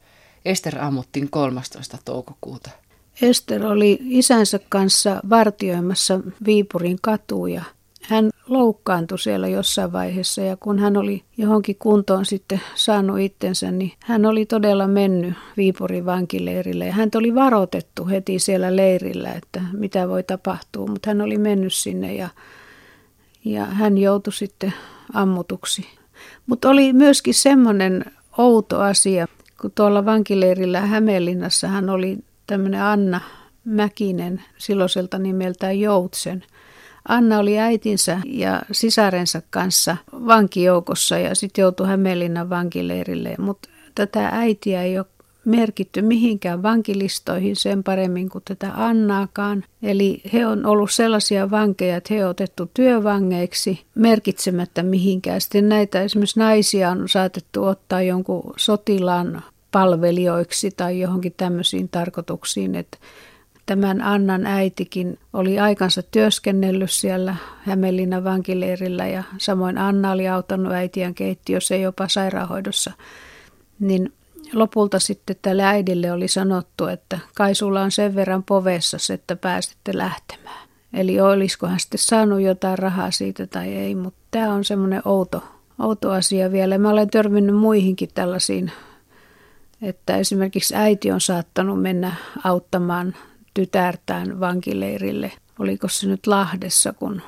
Ester 0.46 0.80
ammuttiin 0.80 1.30
13. 1.30 1.98
toukokuuta. 2.06 2.70
Ester 3.22 3.66
oli 3.66 4.00
isänsä 4.02 4.60
kanssa 4.70 5.20
vartioimassa 5.30 6.20
Viipurin 6.46 6.98
katuja. 7.02 7.64
Hän 8.02 8.30
loukkaantui 8.48 9.20
siellä 9.20 9.48
jossain 9.48 9.92
vaiheessa 9.92 10.42
ja 10.42 10.58
kun 10.58 10.80
hän 10.80 10.98
oli 10.98 11.24
johonkin 11.38 11.76
kuntoon 11.80 12.26
sitten 12.26 12.62
saanut 12.76 13.20
itsensä, 13.20 13.72
niin 13.72 13.92
hän 14.00 14.26
oli 14.26 14.46
todella 14.46 14.88
mennyt 14.88 15.34
Viipurin 15.58 16.06
vankileirille 16.06 16.86
ja 16.86 16.94
hän 16.94 17.10
oli 17.16 17.36
varoitettu 17.36 18.08
heti 18.08 18.40
siellä 18.40 18.76
leirillä, 18.76 19.34
että 19.34 19.62
mitä 19.74 20.10
voi 20.10 20.24
tapahtua, 20.24 20.88
mutta 20.88 21.10
hän 21.10 21.22
oli 21.22 21.38
mennyt 21.38 21.74
sinne 21.74 22.14
ja, 22.14 22.30
ja 23.46 23.66
hän 23.66 23.98
joutui 23.98 24.34
sitten 24.34 24.74
ammutuksi. 25.14 25.86
Mutta 26.46 26.70
oli 26.70 26.94
myöskin 26.94 27.34
semmoinen 27.34 28.06
outo 28.38 28.82
asia, 28.82 29.28
kun 29.62 29.72
tuolla 29.76 30.06
vankileirillä 30.06 30.82
Hämeenlinnassa 30.82 31.68
hän 31.68 31.90
oli 31.90 32.18
tämmöinen 32.48 32.82
Anna 32.82 33.22
Mäkinen 33.66 34.44
silloiselta 34.58 35.20
nimeltään 35.20 35.80
Joutsen. 35.80 36.44
Anna 37.08 37.40
oli 37.40 37.60
äitinsä 37.60 38.20
ja 38.26 38.62
sisarensa 38.72 39.42
kanssa 39.50 39.98
vankijoukossa 40.12 41.18
ja 41.18 41.36
sitten 41.36 41.62
joutui 41.62 41.88
Hämeenlinnan 41.88 42.50
vankileirille, 42.50 43.36
mutta 43.38 43.70
tätä 43.96 44.28
äitiä 44.28 44.84
ei 44.84 45.00
ole 45.00 45.06
merkitty 45.46 46.02
mihinkään 46.02 46.64
vankilistoihin 46.64 47.56
sen 47.56 47.84
paremmin 47.84 48.30
kuin 48.30 48.44
tätä 48.48 48.72
Annaakaan. 48.76 49.64
Eli 49.84 50.22
he 50.34 50.46
on 50.46 50.66
ollut 50.66 50.92
sellaisia 50.92 51.52
vankeja, 51.52 51.98
että 51.98 52.14
he 52.14 52.26
on 52.26 52.30
otettu 52.30 52.72
työvangeiksi 52.74 53.86
merkitsemättä 53.96 54.84
mihinkään. 54.84 55.42
Sitten 55.42 55.70
näitä 55.70 56.02
esimerkiksi 56.02 56.40
naisia 56.40 56.90
on 56.90 57.10
saatettu 57.10 57.64
ottaa 57.64 58.02
jonkun 58.02 58.54
sotilaan 58.58 59.44
palvelijoiksi 59.76 60.72
tai 60.72 61.00
johonkin 61.00 61.34
tämmöisiin 61.38 61.90
tarkoituksiin, 61.90 62.76
että 62.76 62.98
tämän 63.66 64.02
Annan 64.02 64.46
äitikin 64.46 65.20
oli 65.34 65.60
aikansa 65.60 66.04
työskennellyt 66.04 66.92
siellä 66.92 67.36
Hämeenlinnan 67.64 68.24
vankileirillä 68.24 69.08
ja 69.08 69.24
samoin 69.38 69.78
Anna 69.78 70.12
oli 70.12 70.28
auttanut 70.28 70.74
äitiän 70.74 71.16
keittiössä 71.16 71.76
jopa 71.76 72.08
sairaanhoidossa. 72.08 72.92
Niin 73.80 74.14
lopulta 74.54 75.00
sitten 75.00 75.36
tälle 75.42 75.64
äidille 75.64 76.12
oli 76.12 76.28
sanottu, 76.28 76.86
että 76.86 77.20
kai 77.36 77.56
sulla 77.56 77.82
on 77.82 77.92
sen 77.92 78.16
verran 78.16 78.44
povessa, 78.44 78.98
että 79.14 79.36
pääsette 79.36 79.98
lähtemään. 79.98 80.68
Eli 80.94 81.22
olisiko 81.22 81.68
hän 81.68 81.80
sitten 81.80 82.00
saanut 82.00 82.42
jotain 82.42 82.80
rahaa 82.80 83.12
siitä 83.12 83.48
tai 83.48 83.74
ei, 83.74 83.96
mutta 83.96 84.20
tämä 84.32 84.54
on 84.54 84.64
semmoinen 84.64 85.02
outo, 85.06 85.44
outo 85.80 86.12
asia 86.12 86.52
vielä. 86.52 86.78
Mä 86.78 86.90
olen 86.90 87.10
törmännyt 87.10 87.56
muihinkin 87.56 88.10
tällaisiin 88.14 88.72
että 89.82 90.18
esimerkiksi 90.18 90.76
äiti 90.76 91.12
on 91.12 91.22
saattanut 91.22 91.82
mennä 91.82 92.16
auttamaan 92.44 93.16
tytärtään 93.54 94.40
vankileirille 94.40 95.32
oliko 95.60 95.88
se 95.88 96.08
nyt 96.08 96.28
Lahdessa, 96.28 96.94
kun 96.94 97.22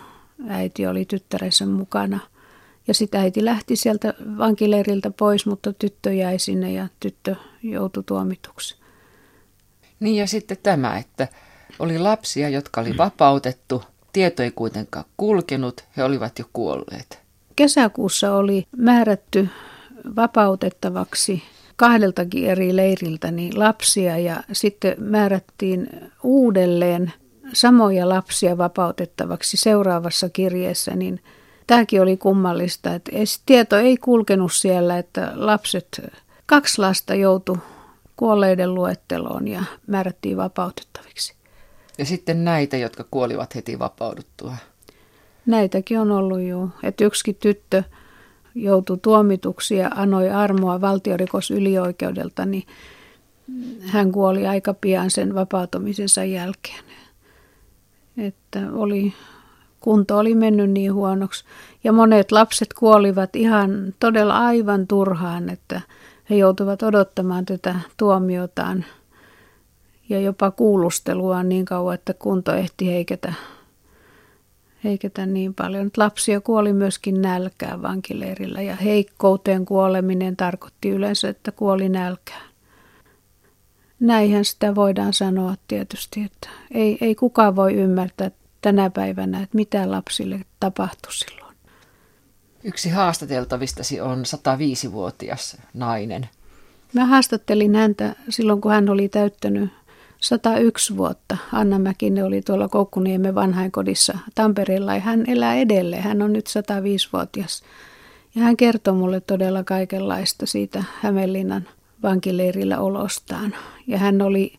äiti 0.47 0.87
oli 0.87 1.05
tyttärensä 1.05 1.65
mukana. 1.65 2.19
Ja 2.87 2.93
sitten 2.93 3.21
äiti 3.21 3.45
lähti 3.45 3.75
sieltä 3.75 4.13
vankileiriltä 4.37 5.11
pois, 5.11 5.45
mutta 5.45 5.73
tyttö 5.73 6.13
jäi 6.13 6.39
sinne 6.39 6.71
ja 6.71 6.87
tyttö 6.99 7.35
joutui 7.63 8.03
tuomituksi. 8.03 8.75
Niin 9.99 10.15
ja 10.15 10.27
sitten 10.27 10.57
tämä, 10.63 10.97
että 10.97 11.27
oli 11.79 11.99
lapsia, 11.99 12.49
jotka 12.49 12.81
oli 12.81 12.97
vapautettu, 12.97 13.83
tieto 14.13 14.43
ei 14.43 14.51
kuitenkaan 14.51 15.05
kulkenut, 15.17 15.85
he 15.97 16.03
olivat 16.03 16.39
jo 16.39 16.45
kuolleet. 16.53 17.19
Kesäkuussa 17.55 18.35
oli 18.35 18.67
määrätty 18.77 19.49
vapautettavaksi 20.15 21.43
kahdeltakin 21.78 22.49
eri 22.49 22.75
leiriltä 22.75 23.32
niin 23.32 23.59
lapsia 23.59 24.17
ja 24.17 24.43
sitten 24.51 24.95
määrättiin 24.97 25.89
uudelleen 26.23 27.13
samoja 27.53 28.09
lapsia 28.09 28.57
vapautettavaksi 28.57 29.57
seuraavassa 29.57 30.30
kirjeessä, 30.30 30.95
niin 30.95 31.21
tämäkin 31.67 32.01
oli 32.01 32.17
kummallista, 32.17 32.93
että 32.93 33.11
tieto 33.45 33.78
ei 33.78 33.97
kulkenut 33.97 34.53
siellä, 34.53 34.97
että 34.97 35.32
lapset, 35.36 36.01
kaksi 36.45 36.82
lasta 36.82 37.15
joutui 37.15 37.57
kuolleiden 38.15 38.75
luetteloon 38.75 39.47
ja 39.47 39.63
määrättiin 39.88 40.38
vapautettaviksi. 40.38 41.34
Ja 41.97 42.05
sitten 42.05 42.45
näitä, 42.45 42.78
jotka 42.78 43.05
kuolivat 43.11 43.55
heti 43.55 43.80
vapauduttua. 43.80 44.55
Näitäkin 45.45 45.99
on 45.99 46.11
ollut 46.11 46.41
jo. 46.41 46.69
Että 46.84 47.05
yksikin 47.05 47.36
tyttö 47.36 47.84
joutui 48.57 48.97
tuomituksi 49.01 49.75
ja 49.75 49.89
anoi 49.95 50.29
armoa 50.29 50.81
valtiorikosylioikeudelta, 50.81 52.45
niin 52.45 52.63
hän 53.79 54.11
kuoli 54.11 54.47
aika 54.47 54.73
pian 54.73 55.11
sen 55.11 55.35
vapautumisensa 55.35 56.23
jälkeen. 56.23 56.83
Että 58.17 58.59
oli, 58.73 59.13
kunto 59.79 60.17
oli 60.17 60.35
mennyt 60.35 60.69
niin 60.69 60.93
huonoksi. 60.93 61.45
Ja 61.83 61.91
monet 61.91 62.31
lapset 62.31 62.73
kuolivat 62.73 63.35
ihan 63.35 63.93
todella 63.99 64.45
aivan 64.45 64.87
turhaan, 64.87 65.49
että 65.49 65.81
he 66.29 66.35
joutuvat 66.35 66.83
odottamaan 66.83 67.45
tätä 67.45 67.75
tuomiotaan 67.97 68.85
ja 70.09 70.19
jopa 70.19 70.51
kuulustelua 70.51 71.43
niin 71.43 71.65
kauan, 71.65 71.95
että 71.95 72.13
kunto 72.13 72.53
ehti 72.53 72.87
heiketä, 72.87 73.33
heiketä 74.84 75.25
niin 75.25 75.53
paljon. 75.53 75.89
Lapsia 75.97 76.41
kuoli 76.41 76.73
myöskin 76.73 77.21
nälkää 77.21 77.82
vankileirillä 77.82 78.61
ja 78.61 78.75
heikkouteen 78.75 79.65
kuoleminen 79.65 80.36
tarkoitti 80.36 80.89
yleensä, 80.89 81.30
että 81.30 81.51
kuoli 81.51 81.89
nälkään. 81.89 82.47
Näinhän 83.99 84.45
sitä 84.45 84.75
voidaan 84.75 85.13
sanoa 85.13 85.55
tietysti, 85.67 86.23
että 86.23 86.49
ei, 86.71 86.97
ei 87.01 87.15
kukaan 87.15 87.55
voi 87.55 87.73
ymmärtää 87.73 88.32
tänä 88.61 88.89
päivänä, 88.89 89.41
että 89.43 89.55
mitä 89.55 89.91
lapsille 89.91 90.39
tapahtui 90.59 91.13
silloin. 91.13 91.55
Yksi 92.63 92.89
haastateltavistasi 92.89 94.01
on 94.01 94.23
105-vuotias 94.25 95.57
nainen. 95.73 96.30
Mä 96.93 97.05
haastattelin 97.05 97.75
häntä 97.75 98.15
silloin, 98.30 98.61
kun 98.61 98.71
hän 98.71 98.89
oli 98.89 99.09
täyttänyt 99.09 99.69
101 100.22 100.97
vuotta. 100.97 101.38
Anna 101.53 101.80
Mäkinen 101.80 102.26
oli 102.26 102.41
tuolla 102.41 102.68
Koukkuniemen 102.68 103.36
vanhainkodissa 103.36 104.18
Tampereella 104.36 104.93
ja 104.93 104.99
hän 104.99 105.24
elää 105.28 105.55
edelleen. 105.55 106.03
Hän 106.03 106.22
on 106.22 106.34
nyt 106.34 106.47
105-vuotias. 106.47 107.63
Ja 108.36 108.41
hän 108.41 108.57
kertoi 108.57 108.93
mulle 108.93 109.22
todella 109.22 109.63
kaikenlaista 109.63 110.45
siitä 110.45 110.84
Hämeenlinnan 111.01 111.68
vankileirillä 112.03 112.80
olostaan. 112.80 113.55
Ja 113.88 113.97
hän 113.97 114.22
oli 114.22 114.53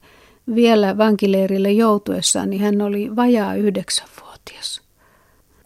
vielä 0.55 0.99
vankileirille 0.99 1.73
joutuessaan, 1.73 2.51
niin 2.51 2.63
hän 2.63 2.83
oli 2.83 3.17
vajaa 3.17 3.55
yhdeksänvuotias. 3.55 4.81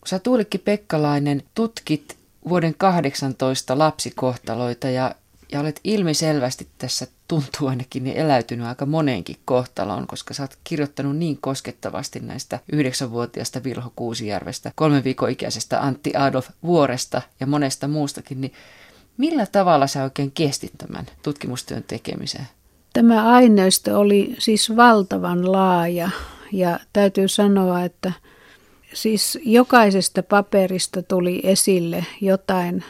Kun 0.01 0.09
sä 0.09 0.19
Tuulikki 0.19 0.59
Pekkalainen 0.59 1.43
tutkit 1.55 2.17
vuoden 2.49 2.75
18 2.79 3.79
lapsikohtaloita 3.79 4.89
ja, 4.89 5.15
ja 5.53 5.61
olet 5.61 5.81
ilmiselvästi 5.85 6.69
tässä 6.79 7.07
tuntuu 7.29 7.69
ainakin 7.69 8.05
niin 8.05 8.17
eläytynyt 8.17 8.67
aika 8.67 8.87
moneenkin 8.87 9.37
kohtaloon, 9.45 10.07
koska 10.07 10.35
sä 10.35 10.43
oot 10.43 10.59
kirjoittanut 10.65 11.17
niin 11.17 11.39
koskettavasti 11.41 12.21
näistä 12.21 12.59
yhdeksänvuotiaasta 12.73 13.65
Vilho 13.65 13.93
Kuusijärvestä, 13.97 14.73
kolmen 14.75 15.05
viikon 15.05 15.31
ikäisestä 15.31 15.81
Antti 15.81 16.17
Adolf 16.17 16.49
Vuoresta 16.63 17.23
ja 17.41 17.47
monesta 17.47 17.89
muustakin, 17.89 18.41
niin 18.41 18.53
millä 19.17 19.47
tavalla 19.47 19.87
sä 19.87 20.05
oikein 20.05 20.31
kestit 20.31 20.73
tämän 20.79 21.07
tutkimustyön 21.23 21.85
tekemiseen? 21.87 22.49
Tämä 22.93 23.29
aineisto 23.29 24.01
oli 24.01 24.37
siis 24.39 24.77
valtavan 24.77 25.53
laaja 25.53 26.11
ja 26.53 26.81
täytyy 26.93 27.29
sanoa, 27.29 27.85
että 27.85 28.13
siis 28.93 29.39
jokaisesta 29.45 30.23
paperista 30.23 31.03
tuli 31.03 31.41
esille 31.45 32.07
jotain 32.21 32.85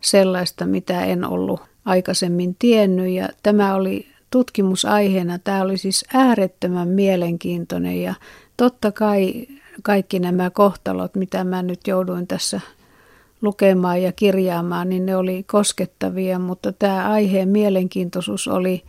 sellaista, 0.00 0.66
mitä 0.66 1.04
en 1.04 1.24
ollut 1.24 1.69
aikaisemmin 1.84 2.56
tiennyt 2.58 3.08
ja 3.08 3.28
tämä 3.42 3.74
oli 3.74 4.06
tutkimusaiheena. 4.30 5.38
Tämä 5.38 5.62
oli 5.62 5.78
siis 5.78 6.04
äärettömän 6.14 6.88
mielenkiintoinen 6.88 8.02
ja 8.02 8.14
totta 8.56 8.92
kai 8.92 9.46
kaikki 9.82 10.18
nämä 10.18 10.50
kohtalot, 10.50 11.14
mitä 11.14 11.44
mä 11.44 11.62
nyt 11.62 11.80
jouduin 11.86 12.26
tässä 12.26 12.60
lukemaan 13.42 14.02
ja 14.02 14.12
kirjaamaan, 14.12 14.88
niin 14.88 15.06
ne 15.06 15.16
oli 15.16 15.42
koskettavia, 15.42 16.38
mutta 16.38 16.72
tämä 16.72 17.10
aiheen 17.10 17.48
mielenkiintoisuus 17.48 18.48
oli, 18.48 18.82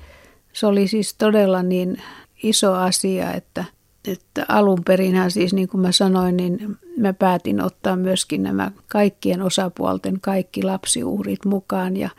se 0.53 0.67
oli 0.67 0.87
siis 0.87 1.13
todella 1.13 1.63
niin 1.63 2.01
iso 2.43 2.73
asia, 2.73 3.33
että, 3.33 3.65
että 4.07 4.45
alun 4.47 4.83
perinhän 4.85 5.31
siis 5.31 5.53
niin 5.53 5.67
kuin 5.67 5.81
mä 5.81 5.91
sanoin, 5.91 6.37
niin 6.37 6.77
mä 6.97 7.13
päätin 7.13 7.61
ottaa 7.61 7.95
myöskin 7.95 8.43
nämä 8.43 8.71
kaikkien 8.87 9.41
osapuolten 9.41 10.21
kaikki 10.21 10.63
lapsiuhrit 10.63 11.45
mukaan 11.45 11.97
ja 11.97 12.09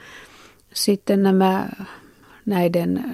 sitten 0.72 1.22
nämä 1.22 1.68
näiden 2.46 3.04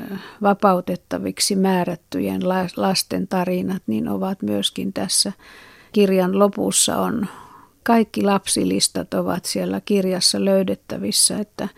vapautettaviksi 0.43 1.57
määrättyjen 1.57 2.49
lasten 2.77 3.29
tarinat 3.29 3.83
niin 3.87 4.09
ovat 4.09 4.43
myöskin 4.43 4.93
tässä 4.93 5.33
kirjan 5.93 6.39
lopussa 6.39 6.97
on 6.97 7.29
kaikki 7.83 8.23
lapsilistat 8.23 9.15
ovat 9.15 9.45
siellä 9.45 9.81
kirjassa 9.85 10.45
löydettävissä, 10.45 11.39
että 11.39 11.69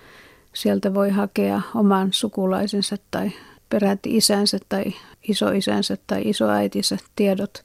sieltä 0.55 0.95
voi 0.95 1.11
hakea 1.11 1.61
oman 1.74 2.09
sukulaisensa 2.12 2.97
tai 3.11 3.33
peräti 3.68 4.16
isänsä 4.16 4.59
tai 4.68 4.85
isoisänsä 5.28 5.97
tai 6.07 6.22
isoäitinsä 6.24 6.97
tiedot. 7.16 7.64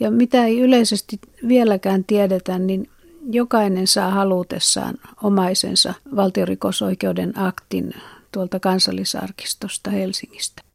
Ja 0.00 0.10
mitä 0.10 0.44
ei 0.44 0.60
yleisesti 0.60 1.20
vieläkään 1.48 2.04
tiedetä, 2.04 2.58
niin 2.58 2.88
jokainen 3.30 3.86
saa 3.86 4.10
halutessaan 4.10 4.94
omaisensa 5.22 5.94
valtiorikosoikeuden 6.16 7.38
aktin 7.38 7.94
tuolta 8.32 8.60
kansallisarkistosta 8.60 9.90
Helsingistä. 9.90 10.65